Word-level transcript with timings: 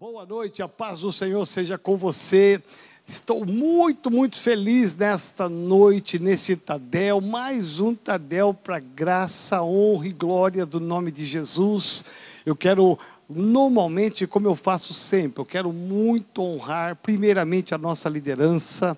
Boa 0.00 0.24
noite, 0.24 0.62
a 0.62 0.66
paz 0.66 1.00
do 1.00 1.12
Senhor 1.12 1.44
seja 1.44 1.76
com 1.76 1.94
você. 1.94 2.58
Estou 3.06 3.44
muito, 3.44 4.10
muito 4.10 4.38
feliz 4.38 4.96
nesta 4.96 5.46
noite, 5.46 6.18
nesse 6.18 6.56
Tadel, 6.56 7.20
mais 7.20 7.80
um 7.80 7.94
Tadel 7.94 8.54
para 8.54 8.78
graça, 8.80 9.62
honra 9.62 10.06
e 10.06 10.12
glória 10.12 10.64
do 10.64 10.80
nome 10.80 11.10
de 11.10 11.26
Jesus. 11.26 12.02
Eu 12.46 12.56
quero, 12.56 12.98
normalmente, 13.28 14.26
como 14.26 14.46
eu 14.46 14.54
faço 14.54 14.94
sempre, 14.94 15.42
eu 15.42 15.44
quero 15.44 15.70
muito 15.70 16.40
honrar, 16.40 16.96
primeiramente, 16.96 17.74
a 17.74 17.78
nossa 17.78 18.08
liderança, 18.08 18.96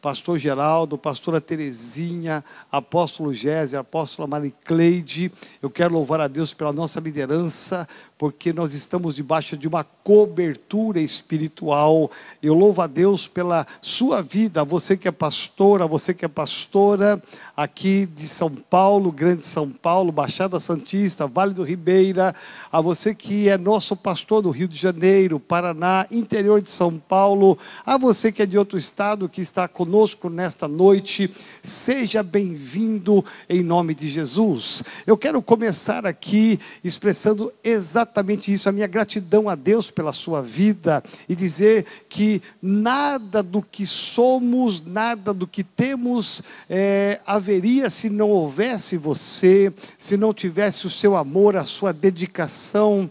pastor 0.00 0.38
Geraldo, 0.38 0.96
pastora 0.96 1.40
Terezinha, 1.40 2.42
apóstolo 2.72 3.32
Gésia, 3.34 3.80
apóstola 3.80 4.26
Maricleide. 4.26 5.30
Eu 5.60 5.68
quero 5.68 5.92
louvar 5.92 6.20
a 6.20 6.28
Deus 6.28 6.54
pela 6.54 6.72
nossa 6.72 6.98
liderança, 7.00 7.86
porque 8.16 8.52
nós 8.52 8.72
estamos 8.72 9.14
debaixo 9.14 9.56
de 9.56 9.68
uma 9.68 9.84
cobertura 9.84 11.00
espiritual. 11.00 12.10
Eu 12.42 12.54
louvo 12.54 12.80
a 12.80 12.86
Deus 12.86 13.28
pela 13.28 13.66
sua 13.82 14.22
vida, 14.22 14.64
você 14.64 14.96
que 14.96 15.06
é 15.06 15.10
pastora, 15.12 15.86
você 15.86 16.14
que 16.14 16.24
é 16.24 16.28
pastora 16.28 17.22
aqui 17.54 18.06
de 18.06 18.26
São 18.26 18.50
Paulo, 18.50 19.12
Grande 19.12 19.46
São 19.46 19.68
Paulo, 19.68 20.10
Baixada 20.10 20.58
Santista, 20.58 21.26
Vale 21.26 21.52
do 21.52 21.62
Ribeira, 21.62 22.34
a 22.72 22.80
você 22.80 23.14
que 23.14 23.48
é 23.48 23.58
nosso 23.58 23.94
pastor 23.94 24.42
do 24.42 24.50
Rio 24.50 24.68
de 24.68 24.78
Janeiro, 24.78 25.38
Paraná, 25.38 26.06
interior 26.10 26.62
de 26.62 26.70
São 26.70 26.98
Paulo, 26.98 27.58
a 27.84 27.98
você 27.98 28.32
que 28.32 28.42
é 28.42 28.46
de 28.46 28.56
outro 28.56 28.78
estado 28.78 29.28
que 29.28 29.42
está 29.42 29.68
conosco 29.68 29.89
nesta 30.30 30.68
noite, 30.68 31.30
seja 31.62 32.22
bem-vindo 32.22 33.24
em 33.48 33.62
nome 33.62 33.94
de 33.94 34.08
Jesus. 34.08 34.82
Eu 35.06 35.16
quero 35.16 35.42
começar 35.42 36.06
aqui 36.06 36.58
expressando 36.84 37.52
exatamente 37.64 38.10
exatamente 38.20 38.52
isso, 38.52 38.68
a 38.68 38.72
minha 38.72 38.86
gratidão 38.86 39.48
a 39.48 39.54
Deus 39.54 39.90
pela 39.90 40.12
sua 40.12 40.42
vida 40.42 41.02
e 41.28 41.34
dizer 41.34 41.84
que 42.08 42.42
nada 42.62 43.42
do 43.42 43.62
que 43.62 43.86
somos, 43.86 44.84
nada 44.84 45.32
do 45.32 45.46
que 45.46 45.64
temos 45.64 46.42
é, 46.68 47.20
haveria 47.26 47.90
se 47.90 48.08
não 48.08 48.30
houvesse 48.30 48.96
você, 48.96 49.72
se 49.98 50.16
não 50.16 50.32
tivesse 50.32 50.86
o 50.86 50.90
seu 50.90 51.16
amor, 51.16 51.56
a 51.56 51.64
sua 51.64 51.92
dedicação 51.92 53.10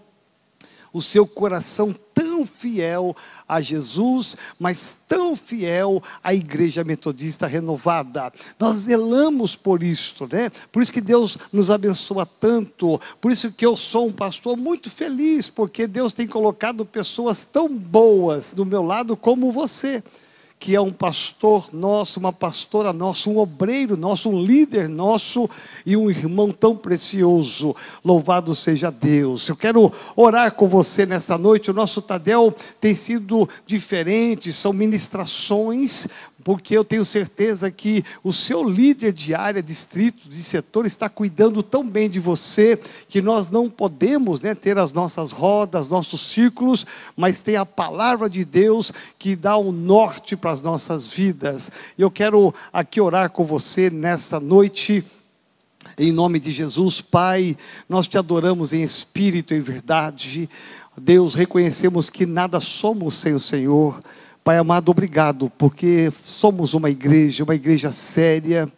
o 0.91 1.01
seu 1.01 1.27
coração 1.27 1.95
tão 2.13 2.45
fiel 2.45 3.15
a 3.49 3.59
Jesus, 3.59 4.37
mas 4.59 4.95
tão 5.07 5.35
fiel 5.35 6.01
à 6.23 6.35
Igreja 6.35 6.83
Metodista 6.83 7.47
renovada. 7.47 8.31
Nós 8.59 8.77
zelamos 8.77 9.55
por 9.55 9.81
isso, 9.81 10.29
né? 10.31 10.51
Por 10.71 10.83
isso 10.83 10.91
que 10.91 11.01
Deus 11.01 11.35
nos 11.51 11.71
abençoa 11.71 12.27
tanto. 12.27 13.01
Por 13.19 13.31
isso 13.31 13.51
que 13.51 13.65
eu 13.65 13.75
sou 13.75 14.07
um 14.07 14.13
pastor 14.13 14.55
muito 14.55 14.91
feliz, 14.91 15.49
porque 15.49 15.87
Deus 15.87 16.13
tem 16.13 16.27
colocado 16.27 16.85
pessoas 16.85 17.43
tão 17.43 17.67
boas 17.67 18.53
do 18.53 18.63
meu 18.63 18.83
lado 18.83 19.17
como 19.17 19.51
você 19.51 20.03
que 20.59 20.75
é 20.75 20.81
um 20.81 20.91
pastor 20.91 21.69
nosso, 21.71 22.19
uma 22.19 22.33
pastora 22.33 22.91
nossa, 22.91 23.29
um 23.29 23.37
obreiro 23.37 23.95
nosso, 23.95 24.29
um 24.29 24.43
líder 24.43 24.89
nosso 24.89 25.49
e 25.85 25.95
um 25.95 26.11
irmão 26.11 26.51
tão 26.51 26.75
precioso. 26.75 27.73
Louvado 28.03 28.53
seja 28.53 28.91
Deus. 28.91 29.47
Eu 29.47 29.55
quero 29.55 29.91
orar 30.17 30.51
com 30.51 30.67
você 30.67 31.05
nesta 31.05 31.37
noite. 31.37 31.71
O 31.71 31.73
nosso 31.73 32.01
Tadel 32.01 32.53
tem 32.81 32.93
sido 32.93 33.47
diferente, 33.65 34.51
são 34.51 34.73
ministrações 34.73 36.07
porque 36.43 36.75
eu 36.75 36.85
tenho 36.85 37.03
certeza 37.03 37.69
que 37.69 38.03
o 38.23 38.31
seu 38.31 38.67
líder 38.67 39.11
de 39.11 39.35
área, 39.35 39.61
distrito, 39.61 40.29
de 40.29 40.41
setor 40.41 40.85
está 40.85 41.09
cuidando 41.09 41.61
tão 41.61 41.87
bem 41.87 42.09
de 42.09 42.19
você 42.19 42.79
que 43.07 43.21
nós 43.21 43.49
não 43.49 43.69
podemos 43.69 44.39
né, 44.39 44.55
ter 44.55 44.77
as 44.77 44.93
nossas 44.93 45.31
rodas, 45.31 45.89
nossos 45.89 46.21
círculos, 46.21 46.85
mas 47.15 47.41
tem 47.41 47.55
a 47.55 47.65
palavra 47.65 48.29
de 48.29 48.45
Deus 48.45 48.91
que 49.17 49.35
dá 49.35 49.57
o 49.57 49.69
um 49.69 49.71
norte 49.71 50.35
para 50.35 50.48
as 50.49 50.61
nossas 50.61 51.07
vidas. 51.07 51.71
Eu 51.97 52.09
quero 52.11 52.53
aqui 52.73 52.99
orar 52.99 53.29
com 53.29 53.43
você 53.43 53.89
nesta 53.89 54.39
noite. 54.39 55.03
Em 55.97 56.11
nome 56.11 56.39
de 56.39 56.51
Jesus, 56.51 57.01
Pai, 57.01 57.57
nós 57.87 58.07
te 58.07 58.17
adoramos 58.17 58.73
em 58.73 58.81
espírito 58.81 59.53
e 59.53 59.59
verdade. 59.59 60.49
Deus, 60.99 61.33
reconhecemos 61.33 62.09
que 62.09 62.25
nada 62.25 62.59
somos 62.59 63.17
sem 63.17 63.33
o 63.33 63.39
Senhor. 63.39 63.99
Pai 64.43 64.57
amado, 64.57 64.89
obrigado, 64.89 65.51
porque 65.57 66.11
somos 66.23 66.73
uma 66.73 66.89
igreja, 66.89 67.43
uma 67.43 67.55
igreja 67.55 67.91
séria, 67.91 68.71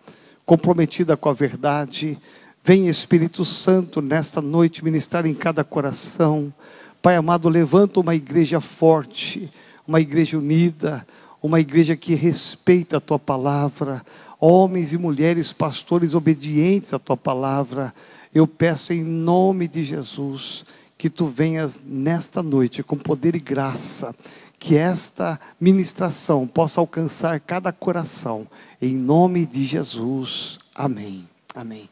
comprometida 0.45 1.15
com 1.15 1.29
a 1.29 1.33
verdade. 1.33 2.17
Vem 2.63 2.87
Espírito 2.87 3.43
Santo 3.43 4.01
nesta 4.01 4.41
noite 4.41 4.83
ministrar 4.83 5.25
em 5.25 5.33
cada 5.33 5.63
coração. 5.63 6.53
Pai 7.01 7.15
amado, 7.15 7.49
levanta 7.49 7.99
uma 7.99 8.13
igreja 8.13 8.61
forte, 8.61 9.51
uma 9.87 9.99
igreja 9.99 10.37
unida, 10.37 11.05
uma 11.41 11.59
igreja 11.59 11.95
que 11.95 12.13
respeita 12.13 12.97
a 12.97 13.01
tua 13.01 13.17
palavra, 13.17 14.05
homens 14.39 14.93
e 14.93 14.97
mulheres, 14.97 15.51
pastores 15.51 16.13
obedientes 16.13 16.93
à 16.93 16.99
tua 16.99 17.17
palavra. 17.17 17.93
Eu 18.33 18.47
peço 18.47 18.93
em 18.93 19.03
nome 19.03 19.67
de 19.67 19.83
Jesus 19.83 20.65
que 20.97 21.09
tu 21.09 21.25
venhas 21.25 21.79
nesta 21.83 22.43
noite 22.43 22.83
com 22.83 22.95
poder 22.95 23.35
e 23.35 23.39
graça 23.39 24.13
que 24.59 24.77
esta 24.77 25.39
ministração 25.59 26.45
possa 26.45 26.79
alcançar 26.79 27.39
cada 27.39 27.71
coração, 27.71 28.45
em 28.79 28.95
nome 28.95 29.43
de 29.43 29.65
Jesus. 29.65 30.59
Amém. 30.75 31.27
Amém. 31.55 31.89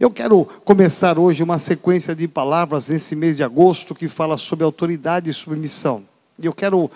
Eu 0.00 0.10
quero 0.10 0.44
começar 0.64 1.20
hoje 1.20 1.44
uma 1.44 1.58
sequência 1.58 2.12
de 2.12 2.26
palavras 2.26 2.88
nesse 2.88 3.14
mês 3.14 3.36
de 3.36 3.44
agosto 3.44 3.94
que 3.94 4.08
fala 4.08 4.36
sobre 4.36 4.64
autoridade 4.64 5.30
e 5.30 5.32
submissão. 5.32 6.02
Eu 6.42 6.52
quero 6.52 6.90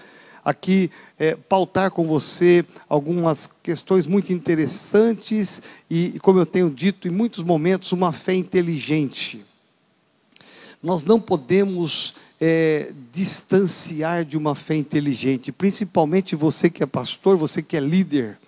aqui 0.45 0.91
é, 1.19 1.35
pautar 1.35 1.91
com 1.91 2.07
você 2.07 2.65
algumas 2.89 3.49
questões 3.63 4.07
muito 4.07 4.33
interessantes 4.33 5.63
e, 5.91 6.19
como 6.21 6.39
eu 6.39 6.47
tenho 6.47 6.69
dito 6.69 7.09
em 7.09 7.11
muitos 7.11 7.43
momentos, 7.43 7.93
uma 7.93 8.13
fé 8.13 8.35
inteligente. 8.35 9.45
Nós 10.83 11.03
não 11.03 11.19
podemos 11.19 12.15
é, 12.39 12.93
distanciar 13.11 14.25
de 14.25 14.37
uma 14.37 14.55
fé 14.55 14.75
inteligente, 14.75 15.51
principalmente 15.51 16.37
você 16.37 16.69
que 16.69 16.83
é 16.83 16.87
pastor, 16.87 17.37
você 17.37 17.63
que 17.63 17.77
é 17.77 17.81
líder. 17.81 18.39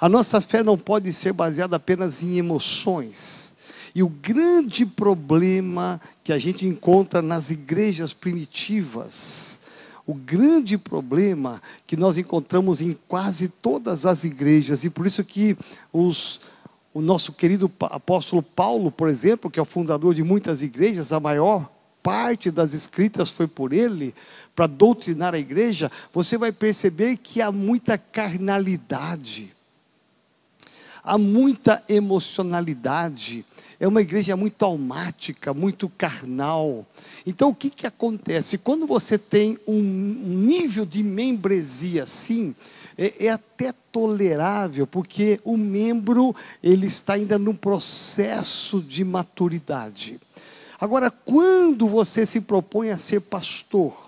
A 0.00 0.08
nossa 0.08 0.40
fé 0.40 0.62
não 0.62 0.78
pode 0.78 1.12
ser 1.12 1.32
baseada 1.32 1.76
apenas 1.76 2.22
em 2.22 2.36
emoções. 2.36 3.52
E 3.94 4.02
o 4.02 4.08
grande 4.08 4.84
problema 4.84 6.00
que 6.22 6.32
a 6.32 6.38
gente 6.38 6.66
encontra 6.66 7.22
nas 7.22 7.50
igrejas 7.50 8.12
primitivas, 8.12 9.58
o 10.06 10.14
grande 10.14 10.76
problema 10.76 11.62
que 11.86 11.96
nós 11.96 12.18
encontramos 12.18 12.80
em 12.80 12.96
quase 13.08 13.48
todas 13.48 14.04
as 14.04 14.24
igrejas, 14.24 14.84
e 14.84 14.90
por 14.90 15.06
isso 15.06 15.24
que 15.24 15.56
os, 15.92 16.40
o 16.92 17.00
nosso 17.00 17.32
querido 17.32 17.70
apóstolo 17.80 18.42
Paulo, 18.42 18.90
por 18.90 19.08
exemplo, 19.08 19.50
que 19.50 19.58
é 19.58 19.62
o 19.62 19.66
fundador 19.66 20.14
de 20.14 20.22
muitas 20.22 20.62
igrejas, 20.62 21.12
a 21.12 21.18
maior, 21.18 21.70
parte 22.02 22.50
das 22.50 22.74
escritas 22.74 23.30
foi 23.30 23.46
por 23.48 23.72
ele, 23.72 24.14
para 24.54 24.66
doutrinar 24.66 25.34
a 25.34 25.38
igreja, 25.38 25.90
você 26.12 26.36
vai 26.36 26.52
perceber 26.52 27.16
que 27.16 27.40
há 27.40 27.50
muita 27.50 27.96
carnalidade, 27.96 29.54
há 31.04 31.18
muita 31.18 31.82
emocionalidade. 31.88 33.44
É 33.78 33.86
uma 33.86 34.00
igreja 34.00 34.34
muito 34.36 34.64
almática, 34.64 35.52
muito 35.52 35.88
carnal. 35.90 36.86
Então 37.26 37.50
o 37.50 37.54
que, 37.54 37.68
que 37.68 37.86
acontece? 37.86 38.56
Quando 38.56 38.86
você 38.86 39.18
tem 39.18 39.58
um 39.68 39.80
nível 39.80 40.86
de 40.86 41.02
membresia 41.02 42.04
assim, 42.04 42.54
é, 42.96 43.26
é, 43.26 43.28
até 43.28 43.74
tolerável, 43.92 44.86
porque 44.86 45.40
o 45.44 45.56
membro 45.56 46.34
ele 46.62 46.86
está 46.86 47.14
ainda 47.14 47.38
num 47.38 47.54
processo 47.54 48.80
de 48.80 49.04
maturidade. 49.04 50.18
Agora, 50.80 51.10
quando 51.10 51.86
você 51.86 52.24
se 52.24 52.40
propõe 52.40 52.90
a 52.90 52.98
ser 52.98 53.20
pastor, 53.20 54.03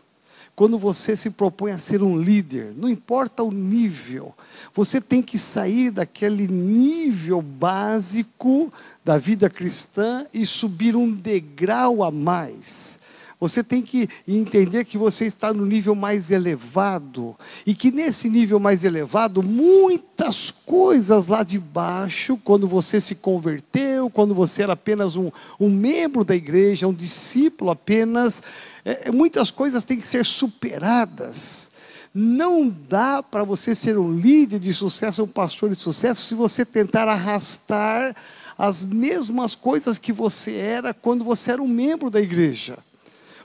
quando 0.56 0.78
você 0.78 1.14
se 1.14 1.28
propõe 1.28 1.72
a 1.72 1.78
ser 1.78 2.02
um 2.02 2.18
líder, 2.18 2.72
não 2.74 2.88
importa 2.88 3.42
o 3.42 3.52
nível, 3.52 4.34
você 4.74 5.02
tem 5.02 5.22
que 5.22 5.38
sair 5.38 5.90
daquele 5.90 6.48
nível 6.48 7.42
básico 7.42 8.72
da 9.04 9.18
vida 9.18 9.50
cristã 9.50 10.26
e 10.32 10.46
subir 10.46 10.96
um 10.96 11.12
degrau 11.12 12.02
a 12.02 12.10
mais. 12.10 12.98
Você 13.38 13.62
tem 13.62 13.82
que 13.82 14.08
entender 14.26 14.86
que 14.86 14.96
você 14.96 15.26
está 15.26 15.52
no 15.52 15.66
nível 15.66 15.94
mais 15.94 16.30
elevado 16.30 17.36
e 17.66 17.74
que 17.74 17.92
nesse 17.92 18.30
nível 18.30 18.58
mais 18.58 18.82
elevado, 18.82 19.42
muitas 19.42 20.50
coisas 20.64 21.26
lá 21.26 21.42
de 21.42 21.58
baixo, 21.58 22.38
quando 22.42 22.66
você 22.66 22.98
se 22.98 23.14
converteu, 23.14 24.08
quando 24.08 24.34
você 24.34 24.62
era 24.62 24.72
apenas 24.72 25.16
um, 25.16 25.30
um 25.60 25.68
membro 25.68 26.24
da 26.24 26.34
igreja, 26.34 26.88
um 26.88 26.94
discípulo 26.94 27.70
apenas, 27.70 28.42
é, 28.86 29.08
é 29.08 29.10
muitas 29.10 29.50
coisas 29.50 29.82
têm 29.82 29.98
que 29.98 30.06
ser 30.06 30.24
superadas. 30.24 31.70
Não 32.14 32.68
dá 32.68 33.22
para 33.22 33.44
você 33.44 33.74
ser 33.74 33.98
um 33.98 34.16
líder 34.16 34.60
de 34.60 34.72
sucesso, 34.72 35.24
um 35.24 35.28
pastor 35.28 35.70
de 35.70 35.76
sucesso, 35.76 36.22
se 36.22 36.34
você 36.34 36.64
tentar 36.64 37.08
arrastar 37.08 38.16
as 38.56 38.82
mesmas 38.84 39.54
coisas 39.54 39.98
que 39.98 40.12
você 40.12 40.54
era 40.54 40.94
quando 40.94 41.24
você 41.24 41.50
era 41.50 41.62
um 41.62 41.68
membro 41.68 42.08
da 42.08 42.20
igreja. 42.20 42.78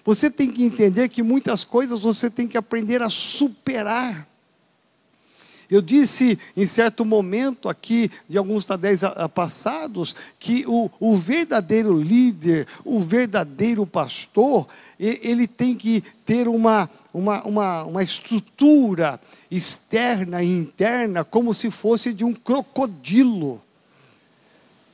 Você 0.06 0.30
tem 0.30 0.50
que 0.50 0.64
entender 0.64 1.10
que 1.10 1.22
muitas 1.22 1.64
coisas 1.64 2.02
você 2.02 2.30
tem 2.30 2.48
que 2.48 2.58
aprender 2.58 3.02
a 3.02 3.10
superar. 3.10 4.28
Eu 5.72 5.82
disse 5.82 6.38
em 6.58 6.66
certo 6.66 7.06
momento 7.06 7.70
aqui, 7.70 8.12
de 8.28 8.38
alguns 8.38 8.66
tadéis 8.66 9.00
passados, 9.34 10.14
que 10.38 10.66
o, 10.68 10.92
o 11.00 11.16
verdadeiro 11.16 11.98
líder, 11.98 12.68
o 12.84 13.00
verdadeiro 13.00 13.88
pastor, 13.88 14.68
ele 15.00 15.48
tem 15.48 15.74
que 15.74 16.04
ter 16.26 16.50
uma, 16.50 16.90
uma, 17.14 17.42
uma, 17.44 17.84
uma 17.86 18.04
estrutura 18.04 19.18
externa 19.50 20.44
e 20.44 20.52
interna 20.52 21.24
como 21.24 21.54
se 21.54 21.72
fosse 21.72 22.12
de 22.12 22.26
um 22.26 22.34
crocodilo. 22.34 23.62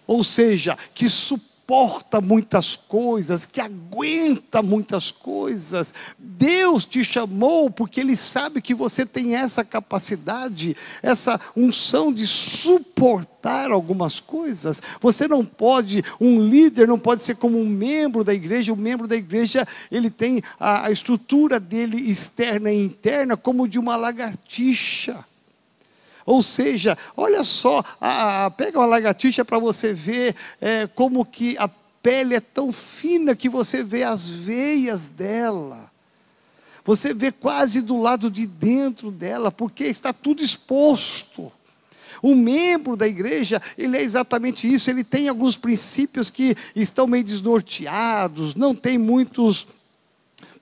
Ou 0.05 0.23
seja, 0.23 0.77
que 0.93 1.09
suporta 1.09 1.56
suporta 1.67 2.21
muitas 2.21 2.77
coisas, 2.77 3.45
que 3.45 3.59
aguenta 3.59 4.61
muitas 4.61 5.11
coisas. 5.11 5.93
Deus 6.17 6.85
te 6.85 7.03
chamou 7.03 7.69
porque 7.69 7.99
Ele 7.99 8.15
sabe 8.15 8.61
que 8.61 8.73
você 8.73 9.05
tem 9.05 9.35
essa 9.35 9.65
capacidade, 9.65 10.77
essa 11.03 11.37
unção 11.53 12.13
de 12.13 12.25
suportar 12.25 13.69
algumas 13.69 14.21
coisas. 14.21 14.81
Você 15.01 15.27
não 15.27 15.43
pode, 15.43 16.01
um 16.21 16.39
líder 16.39 16.87
não 16.87 16.97
pode 16.97 17.21
ser 17.21 17.35
como 17.35 17.59
um 17.59 17.67
membro 17.67 18.23
da 18.23 18.33
igreja. 18.33 18.71
O 18.71 18.77
membro 18.77 19.05
da 19.05 19.17
igreja 19.17 19.67
ele 19.91 20.09
tem 20.09 20.41
a, 20.57 20.85
a 20.85 20.91
estrutura 20.91 21.59
dele 21.59 22.09
externa 22.09 22.71
e 22.71 22.81
interna 22.81 23.35
como 23.35 23.67
de 23.67 23.77
uma 23.77 23.97
lagartixa. 23.97 25.25
Ou 26.27 26.43
seja, 26.43 26.97
olha 27.15 27.41
só, 27.41 27.81
a, 28.01 28.45
a, 28.45 28.51
pega 28.51 28.77
uma 28.77 28.85
lagartixa 28.85 29.45
para 29.45 29.57
você 29.57 29.93
ver 29.93 30.35
é, 30.59 30.85
como 30.85 31.23
que 31.23 31.57
a 31.57 31.69
pele 31.69 32.35
é 32.35 32.41
tão 32.41 32.69
fina 32.69 33.33
que 33.33 33.47
você 33.47 33.81
vê 33.81 34.03
as 34.03 34.27
veias 34.27 35.07
dela. 35.07 35.89
Você 36.83 37.13
vê 37.13 37.31
quase 37.31 37.79
do 37.79 37.97
lado 37.97 38.29
de 38.29 38.45
dentro 38.45 39.09
dela, 39.09 39.53
porque 39.53 39.85
está 39.85 40.11
tudo 40.11 40.43
exposto. 40.43 41.49
O 42.21 42.35
membro 42.35 42.97
da 42.97 43.07
igreja, 43.07 43.61
ele 43.77 43.95
é 43.95 44.01
exatamente 44.01 44.71
isso, 44.71 44.89
ele 44.89 45.05
tem 45.05 45.29
alguns 45.29 45.55
princípios 45.55 46.29
que 46.29 46.57
estão 46.75 47.07
meio 47.07 47.23
desnorteados, 47.23 48.53
não 48.53 48.75
tem 48.75 48.97
muitos 48.97 49.65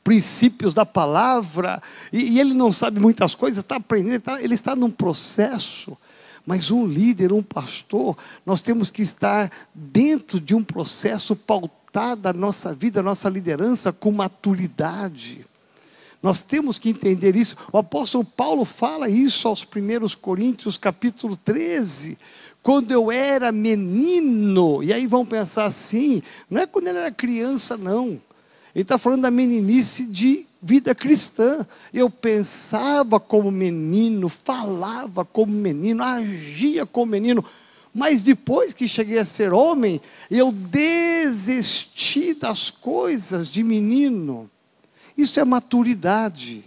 princípios 0.05 0.71
da 0.71 0.85
palavra, 0.85 1.81
e, 2.13 2.33
e 2.33 2.39
ele 2.39 2.53
não 2.53 2.71
sabe 2.71 2.99
muitas 2.99 3.33
coisas, 3.33 3.63
está 3.63 3.77
aprendendo, 3.77 4.17
está, 4.17 4.39
ele 4.39 4.53
está 4.53 4.75
num 4.75 4.91
processo. 4.91 5.97
Mas 6.45 6.69
um 6.69 6.85
líder, 6.85 7.33
um 7.33 7.41
pastor, 7.41 8.15
nós 8.45 8.61
temos 8.61 8.91
que 8.91 9.01
estar 9.01 9.51
dentro 9.73 10.39
de 10.39 10.53
um 10.53 10.63
processo 10.63 11.35
pautado 11.35 12.27
a 12.27 12.33
nossa 12.33 12.71
vida, 12.71 13.01
nossa 13.01 13.27
liderança 13.27 13.91
com 13.91 14.11
maturidade. 14.11 15.43
Nós 16.21 16.43
temos 16.43 16.77
que 16.77 16.89
entender 16.89 17.35
isso. 17.35 17.55
O 17.71 17.77
apóstolo 17.79 18.23
Paulo 18.23 18.63
fala 18.63 19.09
isso 19.09 19.47
aos 19.47 19.65
primeiros 19.65 20.13
Coríntios, 20.13 20.77
capítulo 20.77 21.35
13. 21.35 22.15
Quando 22.61 22.91
eu 22.91 23.11
era 23.11 23.51
menino, 23.51 24.83
e 24.83 24.93
aí 24.93 25.07
vão 25.07 25.25
pensar 25.25 25.65
assim, 25.65 26.21
não 26.47 26.61
é 26.61 26.67
quando 26.67 26.89
ele 26.89 26.99
era 26.99 27.11
criança, 27.11 27.75
não. 27.75 28.21
Ele 28.75 28.81
está 28.81 28.97
falando 28.97 29.21
da 29.21 29.31
meninice 29.31 30.05
de 30.05 30.45
vida 30.61 30.93
cristã. 30.93 31.65
Eu 31.93 32.09
pensava 32.09 33.21
como 33.21 33.49
menino, 33.49 34.27
falava 34.27 35.23
como 35.23 35.53
menino, 35.53 36.03
agia 36.03 36.85
como 36.85 37.13
menino. 37.13 37.43
Mas 37.93 38.21
depois 38.21 38.73
que 38.73 38.85
cheguei 38.85 39.17
a 39.17 39.23
ser 39.23 39.53
homem, 39.53 40.01
eu 40.29 40.51
desisti 40.51 42.33
das 42.33 42.69
coisas 42.69 43.49
de 43.49 43.63
menino. 43.63 44.51
Isso 45.17 45.39
é 45.39 45.45
maturidade. 45.45 46.65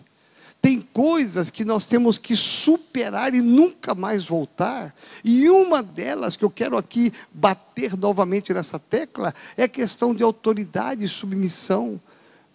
Tem 0.60 0.80
coisas 0.80 1.50
que 1.50 1.64
nós 1.64 1.86
temos 1.86 2.18
que 2.18 2.34
superar 2.34 3.32
e 3.32 3.40
nunca 3.40 3.94
mais 3.94 4.26
voltar. 4.26 4.94
E 5.24 5.48
uma 5.48 5.82
delas 5.82 6.36
que 6.36 6.44
eu 6.44 6.50
quero 6.50 6.76
aqui 6.76 7.12
bater 7.32 7.96
novamente 7.96 8.52
nessa 8.52 8.78
tecla 8.78 9.32
é 9.56 9.64
a 9.64 9.68
questão 9.68 10.12
de 10.12 10.22
autoridade 10.22 11.04
e 11.04 11.08
submissão. 11.08 12.00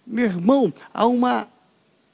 Meu 0.06 0.26
irmão, 0.26 0.74
há 0.94 1.08
uma, 1.08 1.48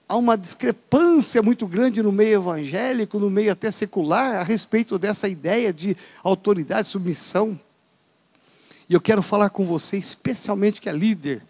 há 0.07 0.15
uma 0.15 0.37
discrepância 0.37 1.41
muito 1.41 1.65
grande 1.65 2.03
no 2.03 2.11
meio 2.11 2.39
evangélico, 2.39 3.17
no 3.17 3.29
meio 3.29 3.51
até 3.51 3.71
secular, 3.71 4.35
a 4.35 4.43
respeito 4.43 4.99
dessa 4.99 5.27
ideia 5.27 5.73
de 5.73 5.97
autoridade 6.23 6.87
e 6.87 6.91
submissão. 6.91 7.59
E 8.87 8.93
eu 8.93 9.01
quero 9.01 9.23
falar 9.23 9.49
com 9.49 9.65
você, 9.65 9.97
especialmente 9.97 10.79
que 10.79 10.87
é 10.87 10.91
líder, 10.91 11.43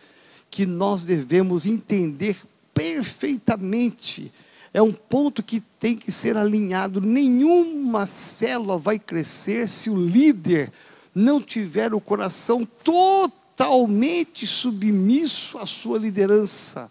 que 0.50 0.66
nós 0.66 1.04
devemos 1.04 1.66
entender 1.66 2.38
perfeitamente. 2.80 4.32
É 4.74 4.82
um 4.82 4.94
ponto 4.94 5.44
que 5.44 5.60
tem 5.60 5.98
que 5.98 6.14
ser 6.14 6.38
alinhado. 6.38 7.02
Nenhuma 7.02 8.06
célula 8.06 8.78
vai 8.78 8.98
crescer 8.98 9.68
se 9.68 9.90
o 9.90 9.96
líder 9.98 10.72
não 11.14 11.42
tiver 11.42 11.94
o 11.94 12.00
coração 12.00 12.64
totalmente 12.64 14.48
submisso 14.48 15.58
à 15.58 15.66
sua 15.66 15.98
liderança. 15.98 16.90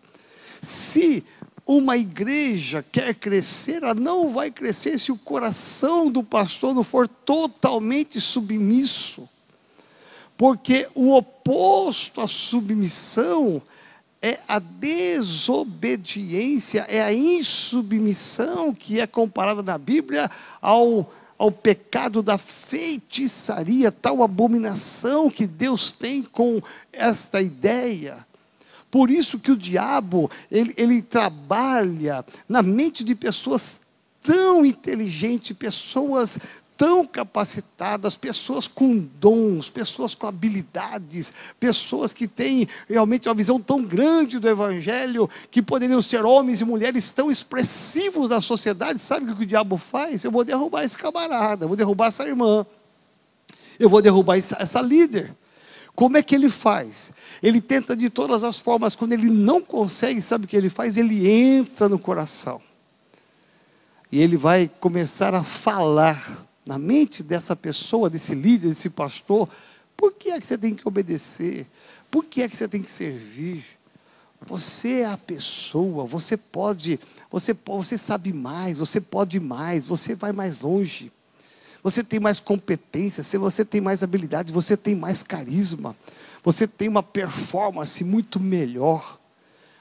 Se 0.60 1.24
uma 1.64 1.96
igreja 1.96 2.84
quer 2.92 3.14
crescer, 3.14 3.82
ela 3.82 3.94
não 3.94 4.28
vai 4.28 4.50
crescer 4.50 4.98
se 4.98 5.10
o 5.10 5.16
coração 5.16 6.10
do 6.10 6.22
pastor 6.22 6.74
não 6.74 6.82
for 6.82 7.08
totalmente 7.08 8.20
submisso. 8.20 9.26
Porque 10.36 10.86
o 10.94 11.16
oposto 11.16 12.20
à 12.20 12.28
submissão 12.28 13.62
é 14.20 14.40
a 14.48 14.58
desobediência, 14.58 16.84
é 16.88 17.00
a 17.02 17.12
insubmissão 17.12 18.74
que 18.74 18.98
é 19.00 19.06
comparada 19.06 19.62
na 19.62 19.78
Bíblia 19.78 20.28
ao, 20.60 21.12
ao 21.38 21.52
pecado 21.52 22.20
da 22.22 22.36
feitiçaria, 22.36 23.92
tal 23.92 24.22
abominação 24.22 25.30
que 25.30 25.46
Deus 25.46 25.92
tem 25.92 26.22
com 26.22 26.60
esta 26.92 27.40
ideia. 27.40 28.26
Por 28.90 29.10
isso 29.10 29.38
que 29.38 29.52
o 29.52 29.56
diabo, 29.56 30.30
ele, 30.50 30.74
ele 30.76 31.00
trabalha 31.02 32.24
na 32.48 32.62
mente 32.62 33.04
de 33.04 33.14
pessoas 33.14 33.78
tão 34.20 34.66
inteligentes, 34.66 35.56
pessoas 35.56 36.36
tão 36.78 37.04
capacitadas, 37.04 38.16
pessoas 38.16 38.68
com 38.68 38.96
dons, 38.96 39.68
pessoas 39.68 40.14
com 40.14 40.28
habilidades, 40.28 41.32
pessoas 41.58 42.14
que 42.14 42.28
têm 42.28 42.68
realmente 42.88 43.28
uma 43.28 43.34
visão 43.34 43.60
tão 43.60 43.82
grande 43.82 44.38
do 44.38 44.48
Evangelho, 44.48 45.28
que 45.50 45.60
poderiam 45.60 46.00
ser 46.00 46.24
homens 46.24 46.60
e 46.60 46.64
mulheres 46.64 47.10
tão 47.10 47.32
expressivos 47.32 48.30
na 48.30 48.40
sociedade. 48.40 49.00
Sabe 49.00 49.28
o 49.28 49.34
que 49.34 49.42
o 49.42 49.46
diabo 49.46 49.76
faz? 49.76 50.22
Eu 50.22 50.30
vou 50.30 50.44
derrubar 50.44 50.84
esse 50.84 50.96
camarada, 50.96 51.64
eu 51.64 51.68
vou 51.68 51.76
derrubar 51.76 52.06
essa 52.06 52.24
irmã, 52.24 52.64
eu 53.76 53.88
vou 53.88 54.00
derrubar 54.00 54.36
essa 54.36 54.80
líder. 54.80 55.34
Como 55.96 56.16
é 56.16 56.22
que 56.22 56.32
ele 56.32 56.48
faz? 56.48 57.10
Ele 57.42 57.60
tenta 57.60 57.96
de 57.96 58.08
todas 58.08 58.44
as 58.44 58.60
formas, 58.60 58.94
quando 58.94 59.14
ele 59.14 59.28
não 59.28 59.60
consegue, 59.60 60.22
sabe 60.22 60.44
o 60.44 60.48
que 60.48 60.56
ele 60.56 60.70
faz? 60.70 60.96
Ele 60.96 61.28
entra 61.28 61.88
no 61.88 61.98
coração. 61.98 62.62
E 64.12 64.20
ele 64.20 64.36
vai 64.36 64.70
começar 64.78 65.34
a 65.34 65.42
falar 65.42 66.47
na 66.68 66.78
mente 66.78 67.22
dessa 67.22 67.56
pessoa, 67.56 68.10
desse 68.10 68.34
líder, 68.34 68.68
desse 68.68 68.90
pastor, 68.90 69.48
por 69.96 70.12
que 70.12 70.30
é 70.30 70.38
que 70.38 70.44
você 70.44 70.58
tem 70.58 70.74
que 70.74 70.86
obedecer? 70.86 71.66
Por 72.10 72.26
que 72.26 72.42
é 72.42 72.48
que 72.48 72.54
você 72.54 72.68
tem 72.68 72.82
que 72.82 72.92
servir? 72.92 73.64
Você 74.46 75.00
é 75.00 75.06
a 75.06 75.16
pessoa, 75.16 76.04
você 76.04 76.36
pode, 76.36 77.00
você, 77.30 77.56
você 77.64 77.96
sabe 77.96 78.34
mais, 78.34 78.76
você 78.76 79.00
pode 79.00 79.40
mais, 79.40 79.86
você 79.86 80.14
vai 80.14 80.30
mais 80.30 80.60
longe. 80.60 81.10
Você 81.82 82.04
tem 82.04 82.20
mais 82.20 82.38
competência, 82.38 83.24
você 83.38 83.64
tem 83.64 83.80
mais 83.80 84.02
habilidade, 84.02 84.52
você 84.52 84.76
tem 84.76 84.94
mais 84.94 85.22
carisma, 85.22 85.96
você 86.44 86.68
tem 86.68 86.86
uma 86.86 87.02
performance 87.02 88.04
muito 88.04 88.38
melhor. 88.38 89.18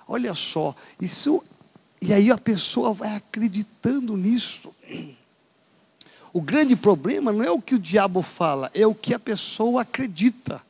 Olha 0.08 0.34
só, 0.34 0.74
isso 1.02 1.44
e 2.02 2.14
aí 2.14 2.32
a 2.32 2.38
pessoa 2.38 2.94
vai 2.94 3.14
acreditando 3.14 4.16
nisso. 4.16 4.74
O 6.34 6.42
grande 6.42 6.76
problema 6.76 7.32
não 7.32 7.44
é 7.44 7.52
o 7.52 7.62
que 7.62 7.76
o 7.76 7.80
diabo 7.80 8.22
fala, 8.22 8.70
é 8.74 8.86
o 8.86 8.94
que 8.94 9.14
a 9.14 9.20
pessoa 9.20 9.82
acredita. 9.82 10.62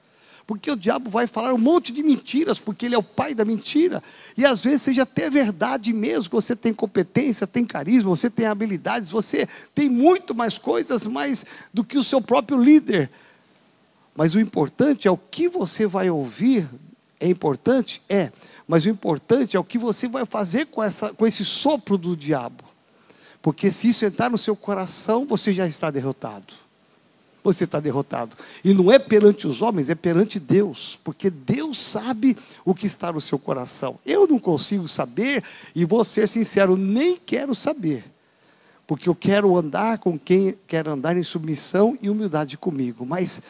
Porque 0.48 0.72
o 0.72 0.78
diabo 0.78 1.10
vai 1.10 1.28
falar 1.28 1.54
um 1.54 1.58
monte 1.58 1.92
de 1.92 2.02
mentiras, 2.02 2.58
porque 2.58 2.86
ele 2.86 2.96
é 2.96 2.98
o 2.98 3.04
pai 3.04 3.36
da 3.36 3.44
mentira. 3.44 4.02
E 4.38 4.46
às 4.46 4.64
vezes 4.64 4.84
seja 4.84 5.04
até 5.04 5.30
verdade 5.30 5.92
mesmo, 5.92 6.32
você 6.32 6.56
tem 6.56 6.74
competência, 6.74 7.46
tem 7.46 7.66
carisma, 7.66 8.10
você 8.10 8.30
tem 8.30 8.46
habilidades, 8.46 9.12
você 9.12 9.46
tem 9.76 9.90
muito 9.90 10.34
mais 10.34 10.58
coisas 10.58 11.06
mais 11.06 11.46
do 11.74 11.84
que 11.84 11.98
o 11.98 12.04
seu 12.04 12.22
próprio 12.22 12.64
líder. 12.64 13.10
Mas 14.16 14.36
o 14.36 14.40
importante 14.40 15.06
é 15.06 15.12
o 15.12 15.18
que 15.18 15.50
você 15.50 15.86
vai 15.86 16.10
ouvir. 16.10 16.70
É 17.20 17.28
importante? 17.28 18.02
É. 18.08 18.32
Mas 18.66 18.86
o 18.86 18.90
importante 18.90 19.58
é 19.58 19.60
o 19.60 19.66
que 19.66 19.78
você 19.78 20.08
vai 20.08 20.26
fazer 20.26 20.68
com, 20.68 20.82
essa, 20.82 21.14
com 21.14 21.28
esse 21.28 21.44
sopro 21.44 21.98
do 21.98 22.16
diabo. 22.16 22.64
Porque 23.48 23.72
se 23.72 23.88
isso 23.88 24.04
entrar 24.04 24.30
no 24.30 24.38
seu 24.38 24.58
coração, 24.58 25.26
você 25.26 25.54
já 25.54 25.66
está 25.66 25.90
derrotado. 25.90 26.54
você 27.42 27.64
está 27.64 27.80
derrotado. 27.80 28.36
E 28.62 28.74
não 28.74 28.92
é 28.92 29.00
perante 29.00 29.48
os 29.48 29.62
homens, 29.62 29.90
é 29.90 29.96
perante 29.96 30.38
Deus, 30.38 31.00
porque 31.02 31.30
Deus 31.30 31.80
sabe 31.80 32.36
o 32.66 32.76
que 32.76 32.86
está 32.86 33.10
no 33.10 33.22
seu 33.22 33.40
coração. 33.40 33.98
Eu 34.06 34.28
não 34.28 34.38
consigo 34.38 34.86
saber, 34.90 35.46
e 35.74 35.86
vou 35.86 36.04
ser 36.04 36.28
sincero, 36.28 36.76
nem 36.76 37.16
quero 37.16 37.56
saber, 37.56 38.04
porque 38.86 39.08
eu 39.08 39.16
quero 39.16 39.58
andar 39.58 40.00
com 40.00 40.20
quem 40.20 40.54
quer 40.68 40.86
andar 40.86 41.16
em 41.16 41.24
submissão 41.24 41.98
e 42.02 42.10
humildade 42.10 42.58
comigo, 42.58 43.06
mas 43.06 43.42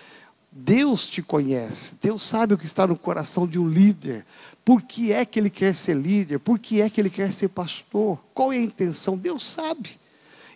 Deus 0.51 1.07
te 1.07 1.23
conhece, 1.23 1.95
Deus 1.99 2.21
sabe 2.21 2.53
o 2.53 2.57
que 2.59 2.67
está 2.67 2.85
no 2.85 2.99
coração 2.99 3.47
de 3.47 3.57
um 3.57 3.67
líder. 3.67 4.27
Por 4.67 4.81
que 4.81 5.13
é 5.13 5.23
que 5.23 5.39
ele 5.39 5.49
quer 5.49 5.73
ser 5.73 5.95
líder? 5.95 6.39
Por 6.39 6.59
que 6.59 6.81
é 6.81 6.89
que 6.89 6.99
ele 6.99 7.09
quer 7.09 7.31
ser 7.31 7.47
pastor? 7.47 8.19
Qual 8.33 8.51
é 8.51 8.57
a 8.57 8.61
intenção? 8.61 9.15
Deus 9.17 9.47
sabe. 9.47 9.91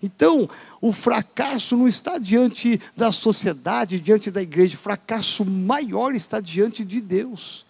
Então, 0.04 0.50
o 0.82 0.92
fracasso 0.92 1.78
não 1.78 1.88
está 1.88 2.18
diante 2.18 2.78
da 2.94 3.14
sociedade, 3.14 4.02
diante 4.02 4.30
da 4.30 4.42
igreja, 4.42 4.76
o 4.76 4.80
fracasso 4.82 5.46
maior 5.46 6.14
está 6.14 6.42
diante 6.42 6.84
de 6.84 7.00
Deus. 7.00 7.66